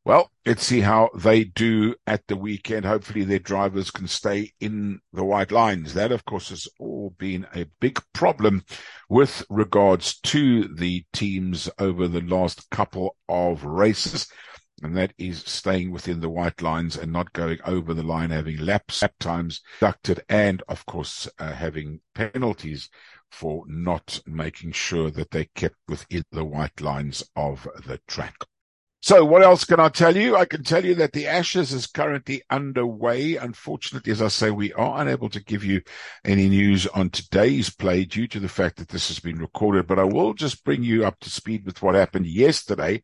Well, 0.02 0.30
let's 0.46 0.64
see 0.64 0.80
how 0.80 1.10
they 1.14 1.44
do 1.44 1.94
at 2.06 2.26
the 2.26 2.36
weekend. 2.36 2.86
Hopefully 2.86 3.22
their 3.22 3.38
drivers 3.38 3.90
can 3.90 4.08
stay 4.08 4.52
in 4.58 5.00
the 5.12 5.24
white 5.24 5.52
lines. 5.52 5.92
That, 5.92 6.10
of 6.10 6.24
course, 6.24 6.48
has 6.48 6.66
all 6.78 7.14
been 7.18 7.46
a 7.54 7.66
big 7.80 8.00
problem 8.14 8.64
with 9.10 9.44
regards 9.50 10.18
to 10.20 10.68
the 10.74 11.04
teams 11.12 11.68
over 11.78 12.08
the 12.08 12.22
last 12.22 12.70
couple 12.70 13.14
of 13.28 13.64
races. 13.64 14.26
And 14.82 14.96
that 14.96 15.12
is 15.18 15.40
staying 15.40 15.90
within 15.90 16.20
the 16.20 16.30
white 16.30 16.62
lines 16.62 16.96
and 16.96 17.12
not 17.12 17.34
going 17.34 17.58
over 17.66 17.92
the 17.92 18.02
line, 18.02 18.30
having 18.30 18.56
laps, 18.56 19.02
lap 19.02 19.12
times 19.20 19.60
deducted, 19.80 20.24
and 20.30 20.62
of 20.66 20.86
course, 20.86 21.28
uh, 21.38 21.52
having 21.52 22.00
penalties 22.14 22.88
for 23.30 23.64
not 23.66 24.22
making 24.26 24.72
sure 24.72 25.10
that 25.10 25.30
they 25.30 25.44
kept 25.54 25.76
within 25.86 26.22
the 26.32 26.44
white 26.44 26.80
lines 26.80 27.22
of 27.36 27.68
the 27.86 28.00
track. 28.08 28.36
So 29.02 29.24
what 29.24 29.42
else 29.42 29.64
can 29.64 29.80
I 29.80 29.88
tell 29.88 30.14
you? 30.14 30.36
I 30.36 30.44
can 30.44 30.62
tell 30.62 30.84
you 30.84 30.94
that 30.96 31.12
the 31.12 31.26
Ashes 31.26 31.72
is 31.72 31.86
currently 31.86 32.42
underway. 32.50 33.36
Unfortunately, 33.36 34.12
as 34.12 34.20
I 34.20 34.28
say, 34.28 34.50
we 34.50 34.74
are 34.74 35.00
unable 35.00 35.30
to 35.30 35.42
give 35.42 35.64
you 35.64 35.80
any 36.22 36.50
news 36.50 36.86
on 36.88 37.08
today's 37.08 37.70
play 37.70 38.04
due 38.04 38.28
to 38.28 38.38
the 38.38 38.48
fact 38.48 38.76
that 38.76 38.88
this 38.88 39.08
has 39.08 39.18
been 39.18 39.38
recorded, 39.38 39.86
but 39.86 39.98
I 39.98 40.04
will 40.04 40.34
just 40.34 40.64
bring 40.64 40.82
you 40.82 41.06
up 41.06 41.18
to 41.20 41.30
speed 41.30 41.64
with 41.64 41.80
what 41.80 41.94
happened 41.94 42.26
yesterday. 42.26 43.00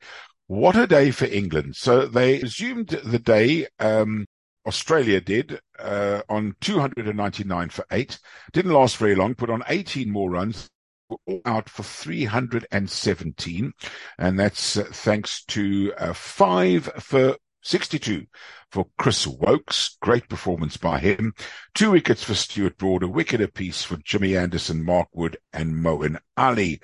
What 0.48 0.76
a 0.76 0.86
day 0.86 1.12
for 1.12 1.24
England. 1.24 1.76
So 1.76 2.06
they 2.06 2.40
resumed 2.40 2.88
the 2.88 3.18
day, 3.18 3.66
um, 3.80 4.26
Australia 4.66 5.22
did, 5.22 5.60
uh, 5.78 6.20
on 6.28 6.56
299 6.60 7.70
for 7.70 7.86
eight. 7.90 8.18
Didn't 8.52 8.72
last 8.72 8.98
very 8.98 9.14
long, 9.14 9.34
put 9.34 9.48
on 9.48 9.62
18 9.66 10.10
more 10.10 10.30
runs 10.30 10.68
out 11.44 11.68
for 11.68 11.82
317, 11.82 13.72
and 14.18 14.38
that's 14.38 14.76
uh, 14.76 14.84
thanks 14.90 15.44
to 15.44 15.92
uh, 15.98 16.12
five 16.12 16.84
for 16.98 17.36
62 17.62 18.26
for 18.70 18.86
Chris 18.98 19.26
Woakes. 19.26 19.96
Great 20.00 20.28
performance 20.28 20.76
by 20.76 20.98
him. 20.98 21.34
Two 21.74 21.90
wickets 21.92 22.22
for 22.22 22.34
Stuart 22.34 22.78
Broad, 22.78 23.02
a 23.02 23.08
wicket 23.08 23.40
apiece 23.40 23.82
for 23.82 23.96
Jimmy 24.04 24.36
Anderson, 24.36 24.84
Mark 24.84 25.08
Wood, 25.12 25.36
and 25.52 25.74
Moeen 25.74 26.18
Ali. 26.36 26.80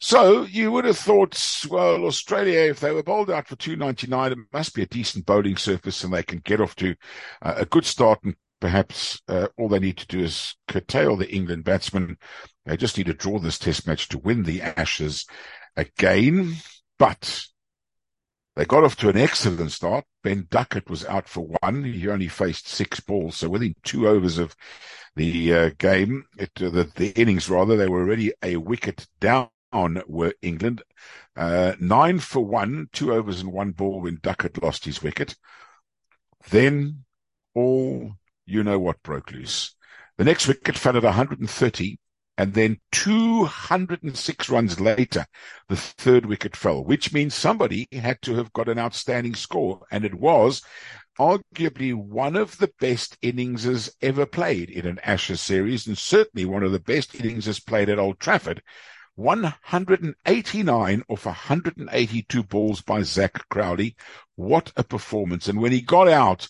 So 0.00 0.42
you 0.42 0.72
would 0.72 0.84
have 0.84 0.98
thought, 0.98 1.40
well, 1.70 2.04
Australia, 2.06 2.58
if 2.58 2.80
they 2.80 2.90
were 2.90 3.04
bowled 3.04 3.30
out 3.30 3.46
for 3.46 3.54
299, 3.54 4.32
it 4.32 4.38
must 4.52 4.74
be 4.74 4.82
a 4.82 4.86
decent 4.86 5.24
bowling 5.26 5.56
surface 5.56 6.02
and 6.02 6.12
they 6.12 6.24
can 6.24 6.40
get 6.40 6.60
off 6.60 6.74
to 6.76 6.96
uh, 7.40 7.54
a 7.58 7.66
good 7.66 7.84
start 7.84 8.18
and 8.24 8.34
perhaps 8.62 9.20
uh, 9.26 9.48
all 9.58 9.68
they 9.68 9.80
need 9.80 9.96
to 9.96 10.06
do 10.06 10.20
is 10.20 10.54
curtail 10.68 11.16
the 11.16 11.28
England 11.34 11.64
batsmen. 11.64 12.16
They 12.64 12.76
just 12.76 12.96
need 12.96 13.08
to 13.08 13.12
draw 13.12 13.40
this 13.40 13.58
test 13.58 13.88
match 13.88 14.06
to 14.10 14.18
win 14.18 14.44
the 14.44 14.62
Ashes 14.62 15.26
again. 15.76 16.54
But 16.96 17.44
they 18.54 18.64
got 18.64 18.84
off 18.84 18.94
to 18.98 19.08
an 19.08 19.16
excellent 19.16 19.72
start. 19.72 20.04
Ben 20.22 20.46
Duckett 20.48 20.88
was 20.88 21.04
out 21.04 21.28
for 21.28 21.48
one. 21.60 21.82
He 21.82 22.08
only 22.08 22.28
faced 22.28 22.68
six 22.68 23.00
balls. 23.00 23.36
So 23.36 23.48
within 23.48 23.74
two 23.82 24.06
overs 24.06 24.38
of 24.38 24.54
the 25.16 25.52
uh, 25.52 25.70
game, 25.76 26.24
it, 26.38 26.52
uh, 26.62 26.70
the, 26.70 26.84
the, 26.94 27.10
innings 27.20 27.50
rather, 27.50 27.76
they 27.76 27.88
were 27.88 28.02
already 28.02 28.32
a 28.44 28.58
wicket 28.58 29.08
down 29.18 29.48
were 30.06 30.34
England. 30.40 30.82
Uh, 31.34 31.72
nine 31.80 32.20
for 32.20 32.44
one, 32.44 32.86
two 32.92 33.12
overs 33.12 33.40
and 33.40 33.52
one 33.52 33.72
ball 33.72 34.02
when 34.02 34.20
Duckett 34.22 34.62
lost 34.62 34.84
his 34.84 35.02
wicket. 35.02 35.34
Then 36.50 37.04
all 37.54 38.12
you 38.46 38.62
know 38.64 38.78
what 38.78 39.02
broke 39.02 39.30
loose. 39.30 39.74
The 40.18 40.24
next 40.24 40.46
wicket 40.46 40.76
fell 40.76 40.96
at 40.96 41.04
130, 41.04 41.98
and 42.38 42.54
then 42.54 42.78
206 42.92 44.48
runs 44.48 44.80
later, 44.80 45.26
the 45.68 45.76
third 45.76 46.26
wicket 46.26 46.56
fell, 46.56 46.84
which 46.84 47.12
means 47.12 47.34
somebody 47.34 47.88
had 47.92 48.20
to 48.22 48.34
have 48.36 48.52
got 48.52 48.68
an 48.68 48.78
outstanding 48.78 49.34
score, 49.34 49.80
and 49.90 50.04
it 50.04 50.14
was 50.14 50.62
arguably 51.18 51.94
one 51.94 52.36
of 52.36 52.56
the 52.58 52.70
best 52.80 53.18
innings 53.22 53.90
ever 54.00 54.26
played 54.26 54.70
in 54.70 54.86
an 54.86 54.98
Ashes 55.00 55.40
series, 55.40 55.86
and 55.86 55.98
certainly 55.98 56.44
one 56.44 56.62
of 56.62 56.72
the 56.72 56.80
best 56.80 57.14
innings 57.14 57.46
as 57.46 57.60
played 57.60 57.88
at 57.88 57.98
Old 57.98 58.18
Trafford. 58.18 58.62
189 59.16 61.02
off 61.08 61.26
182 61.26 62.42
balls 62.44 62.80
by 62.80 63.02
Zak 63.02 63.46
Crawley. 63.50 63.94
What 64.36 64.72
a 64.76 64.82
performance. 64.82 65.48
And 65.48 65.60
when 65.60 65.72
he 65.72 65.82
got 65.82 66.08
out, 66.08 66.48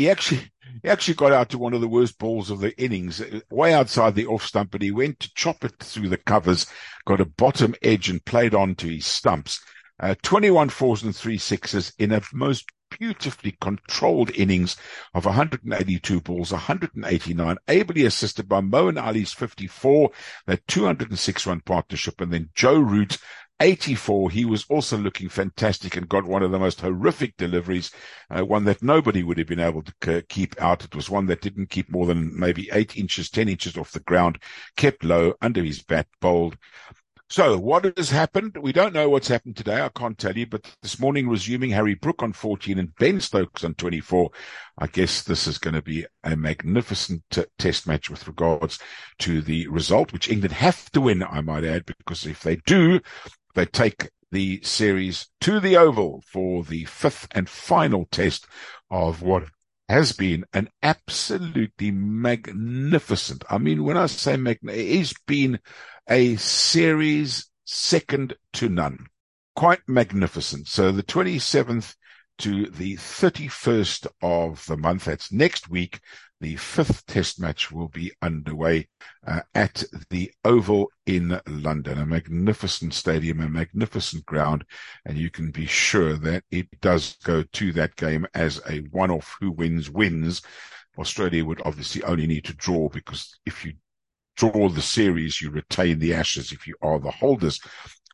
he 0.00 0.08
actually 0.08 0.50
he 0.82 0.88
actually 0.88 1.14
got 1.14 1.32
out 1.32 1.50
to 1.50 1.58
one 1.58 1.74
of 1.74 1.82
the 1.82 1.88
worst 1.88 2.18
balls 2.18 2.48
of 2.48 2.60
the 2.60 2.74
innings, 2.82 3.22
way 3.50 3.74
outside 3.74 4.14
the 4.14 4.26
off 4.26 4.42
stump, 4.44 4.70
but 4.70 4.80
he 4.80 4.90
went 4.90 5.20
to 5.20 5.34
chop 5.34 5.62
it 5.62 5.78
through 5.78 6.08
the 6.08 6.16
covers, 6.16 6.66
got 7.04 7.20
a 7.20 7.26
bottom 7.26 7.74
edge 7.82 8.08
and 8.08 8.24
played 8.24 8.54
on 8.54 8.74
to 8.76 8.88
his 8.88 9.04
stumps. 9.04 9.60
Uh, 9.98 10.14
21 10.22 10.70
fours 10.70 11.02
and 11.02 11.14
three 11.14 11.36
sixes 11.36 11.92
in 11.98 12.12
a 12.12 12.22
most 12.32 12.64
beautifully 12.98 13.56
controlled 13.60 14.30
innings 14.34 14.76
of 15.12 15.26
182 15.26 16.20
balls, 16.22 16.50
189, 16.50 17.56
ably 17.68 18.06
assisted 18.06 18.48
by 18.48 18.62
Moeen 18.62 19.00
Ali's 19.00 19.34
54, 19.34 20.10
that 20.46 20.66
206 20.66 21.46
run 21.46 21.60
partnership, 21.60 22.22
and 22.22 22.32
then 22.32 22.48
Joe 22.54 22.78
Root 22.78 23.18
84, 23.60 24.30
he 24.30 24.44
was 24.44 24.64
also 24.70 24.96
looking 24.96 25.28
fantastic 25.28 25.96
and 25.96 26.08
got 26.08 26.24
one 26.24 26.42
of 26.42 26.50
the 26.50 26.58
most 26.58 26.80
horrific 26.80 27.36
deliveries, 27.36 27.90
uh, 28.30 28.44
one 28.44 28.64
that 28.64 28.82
nobody 28.82 29.22
would 29.22 29.38
have 29.38 29.46
been 29.46 29.60
able 29.60 29.82
to 29.82 30.22
keep 30.28 30.60
out. 30.60 30.84
It 30.84 30.94
was 30.94 31.10
one 31.10 31.26
that 31.26 31.42
didn't 31.42 31.70
keep 31.70 31.90
more 31.90 32.06
than 32.06 32.38
maybe 32.38 32.70
eight 32.72 32.96
inches, 32.96 33.28
10 33.28 33.48
inches 33.48 33.76
off 33.76 33.92
the 33.92 34.00
ground, 34.00 34.38
kept 34.76 35.04
low 35.04 35.34
under 35.42 35.62
his 35.62 35.82
bat, 35.82 36.06
bowled. 36.20 36.56
So 37.30 37.56
what 37.58 37.96
has 37.96 38.10
happened? 38.10 38.56
We 38.60 38.72
don't 38.72 38.92
know 38.92 39.08
what's 39.08 39.28
happened 39.28 39.56
today. 39.56 39.80
I 39.80 39.88
can't 39.90 40.18
tell 40.18 40.36
you, 40.36 40.48
but 40.48 40.68
this 40.82 40.98
morning 40.98 41.28
resuming 41.28 41.70
Harry 41.70 41.94
Brook 41.94 42.24
on 42.24 42.32
14 42.32 42.76
and 42.76 42.92
Ben 42.96 43.20
Stokes 43.20 43.62
on 43.62 43.74
24. 43.74 44.30
I 44.78 44.88
guess 44.88 45.22
this 45.22 45.46
is 45.46 45.56
going 45.56 45.74
to 45.74 45.82
be 45.82 46.06
a 46.24 46.34
magnificent 46.34 47.22
t- 47.30 47.44
test 47.56 47.86
match 47.86 48.10
with 48.10 48.26
regards 48.26 48.80
to 49.20 49.42
the 49.42 49.68
result, 49.68 50.12
which 50.12 50.28
England 50.28 50.54
have 50.54 50.90
to 50.90 51.02
win, 51.02 51.22
I 51.22 51.40
might 51.40 51.62
add, 51.62 51.86
because 51.86 52.26
if 52.26 52.40
they 52.42 52.56
do, 52.56 53.00
they 53.54 53.66
take 53.66 54.10
the 54.30 54.60
series 54.62 55.28
to 55.40 55.60
the 55.60 55.76
Oval 55.76 56.22
for 56.26 56.62
the 56.62 56.84
fifth 56.84 57.26
and 57.32 57.48
final 57.48 58.06
test 58.10 58.46
of 58.90 59.22
what 59.22 59.44
has 59.88 60.12
been 60.12 60.44
an 60.52 60.68
absolutely 60.82 61.90
magnificent. 61.90 63.42
I 63.50 63.58
mean, 63.58 63.82
when 63.82 63.96
I 63.96 64.06
say 64.06 64.36
magnificent, 64.36 64.88
it 64.88 64.98
has 64.98 65.14
been 65.26 65.58
a 66.08 66.36
series 66.36 67.50
second 67.64 68.34
to 68.54 68.68
none. 68.68 69.06
Quite 69.56 69.80
magnificent. 69.88 70.68
So 70.68 70.92
the 70.92 71.02
27th 71.02 71.94
to 72.38 72.66
the 72.66 72.96
31st 72.96 74.06
of 74.22 74.64
the 74.66 74.76
month, 74.76 75.06
that's 75.06 75.32
next 75.32 75.68
week, 75.68 76.00
the 76.40 76.56
fifth 76.56 77.04
test 77.06 77.38
match 77.40 77.70
will 77.70 77.88
be 77.88 78.12
underway 78.22 78.88
uh, 79.26 79.40
at 79.54 79.84
the 80.08 80.32
Oval 80.44 80.90
in 81.06 81.38
London, 81.46 81.98
a 81.98 82.06
magnificent 82.06 82.94
stadium, 82.94 83.40
a 83.40 83.48
magnificent 83.48 84.24
ground, 84.24 84.64
and 85.04 85.18
you 85.18 85.30
can 85.30 85.50
be 85.50 85.66
sure 85.66 86.16
that 86.16 86.44
it 86.50 86.68
does 86.80 87.16
go 87.24 87.42
to 87.42 87.72
that 87.72 87.94
game 87.96 88.26
as 88.34 88.60
a 88.68 88.78
one-off 88.90 89.36
who 89.40 89.50
wins 89.50 89.90
wins. 89.90 90.40
Australia 90.98 91.44
would 91.44 91.62
obviously 91.64 92.02
only 92.04 92.26
need 92.26 92.44
to 92.44 92.54
draw 92.54 92.88
because 92.88 93.38
if 93.44 93.64
you 93.64 93.74
draw 94.36 94.68
the 94.68 94.82
series, 94.82 95.40
you 95.40 95.50
retain 95.50 95.98
the 95.98 96.14
Ashes 96.14 96.52
if 96.52 96.66
you 96.66 96.74
are 96.80 96.98
the 96.98 97.10
holders 97.10 97.60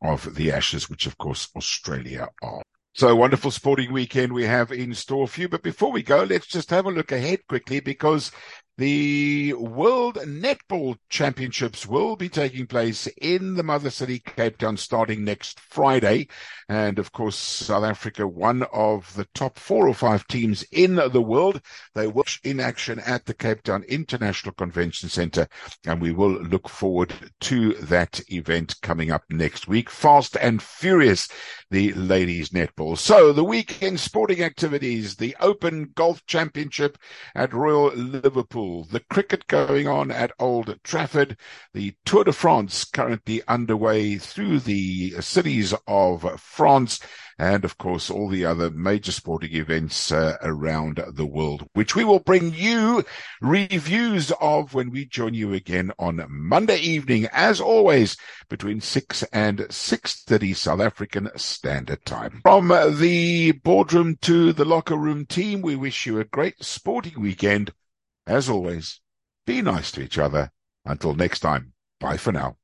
of 0.03 0.35
the 0.35 0.51
Ashes, 0.51 0.91
which 0.91 1.07
of 1.07 1.17
course 1.19 1.49
Australia 1.57 2.29
are. 2.43 2.63
So 2.97 3.15
wonderful 3.15 3.51
sporting 3.51 3.93
weekend 3.93 4.33
we 4.33 4.45
have 4.45 4.73
in 4.73 4.95
store 4.95 5.29
for 5.29 5.43
you. 5.43 5.51
But 5.51 5.63
before 5.63 5.93
we 5.93 6.03
go, 6.03 6.23
let's 6.23 6.47
just 6.47 6.71
have 6.71 6.87
a 6.87 6.91
look 6.91 7.13
ahead 7.13 7.47
quickly 7.47 7.79
because 7.79 8.33
The 8.79 9.55
World 9.55 10.17
Netball 10.17 10.99
Championships 11.09 11.87
will 11.87 12.15
be 12.15 12.29
taking 12.29 12.67
place 12.67 13.07
in 13.23 13.55
the 13.55 13.63
mother 13.63 13.89
city, 13.89 14.19
Cape 14.19 14.59
Town, 14.59 14.77
starting 14.77 15.25
next 15.25 15.59
Friday. 15.61 16.29
And 16.69 16.99
of 16.99 17.11
course, 17.11 17.39
South 17.39 17.85
Africa, 17.85 18.29
one 18.29 18.65
of 18.75 19.15
the 19.15 19.27
top 19.33 19.59
four 19.59 19.89
or 19.89 19.95
five 19.95 20.27
teams 20.27 20.63
in 20.73 20.97
the 20.97 21.23
world. 21.23 21.63
They 21.95 22.07
will 22.07 22.25
in 22.45 22.61
action 22.61 22.99
at 23.07 23.25
the 23.25 23.33
Cape 23.33 23.63
Town 23.63 23.83
International 23.89 24.53
Convention 24.53 25.09
Center. 25.09 25.49
And 25.87 25.99
we 25.99 26.13
will 26.13 26.43
look 26.43 26.69
forward 26.69 27.15
to 27.43 27.73
that 27.75 28.21
event 28.31 28.75
coming 28.83 29.11
up 29.11 29.23
next 29.31 29.69
week. 29.69 29.89
Fast 29.89 30.37
and 30.37 30.61
furious, 30.61 31.29
the 31.71 31.95
ladies 31.95 32.51
netball. 32.51 32.99
So 32.99 33.33
the 33.33 33.45
weekend 33.45 34.01
sporting 34.01 34.43
activities, 34.43 35.17
the 35.17 35.35
Open 35.41 35.93
Golf 35.95 36.27
Championship 36.27 36.99
at 37.35 37.55
Royal 37.55 37.95
Liverpool 37.95 38.66
the 38.91 39.01
cricket 39.11 39.47
going 39.47 39.87
on 39.87 40.11
at 40.11 40.33
Old 40.39 40.79
Trafford, 40.83 41.37
the 41.73 41.95
Tour 42.05 42.25
de 42.25 42.33
France 42.33 42.85
currently 42.85 43.43
underway 43.49 44.17
through 44.19 44.61
the 44.61 45.21
cities 45.21 45.75
of 45.87 46.41
France, 46.41 47.01
and 47.39 47.65
of 47.65 47.77
course 47.79 48.11
all 48.11 48.29
the 48.29 48.45
other 48.45 48.71
major 48.71 49.13
sporting 49.13 49.55
events 49.55 50.11
uh, 50.11 50.37
around 50.43 51.03
the 51.13 51.27
world, 51.27 51.69
which 51.75 51.95
we 51.95 52.05
will 52.05 52.19
bring 52.19 52.55
you 52.55 53.05
reviews 53.41 54.33
of 54.41 54.75
when 54.75 54.91
we 54.91 55.05
join 55.05 55.35
you 55.35 55.53
again 55.53 55.93
on 55.99 56.25
Monday 56.29 56.79
evening, 56.79 57.29
as 57.33 57.61
always, 57.61 58.17
between 58.49 58.81
6 58.81 59.23
and 59.33 59.59
6.30 59.59 60.57
South 60.57 60.81
African 60.81 61.29
Standard 61.37 62.05
Time. 62.05 62.41
From 62.43 62.69
the 62.99 63.53
boardroom 63.53 64.17
to 64.23 64.53
the 64.53 64.65
locker 64.65 64.97
room 64.97 65.27
team, 65.27 65.63
we 65.63 65.77
wish 65.77 66.07
you 66.07 66.19
a 66.19 66.25
great 66.25 66.63
sporting 66.65 67.21
weekend 67.21 67.73
as 68.27 68.49
always, 68.49 69.01
be 69.47 69.63
nice 69.63 69.93
to 69.93 70.03
each 70.03 70.19
other. 70.19 70.51
Until 70.85 71.15
next 71.15 71.41
time, 71.41 71.73
bye 72.01 72.17
for 72.17 72.33
now. 72.33 72.57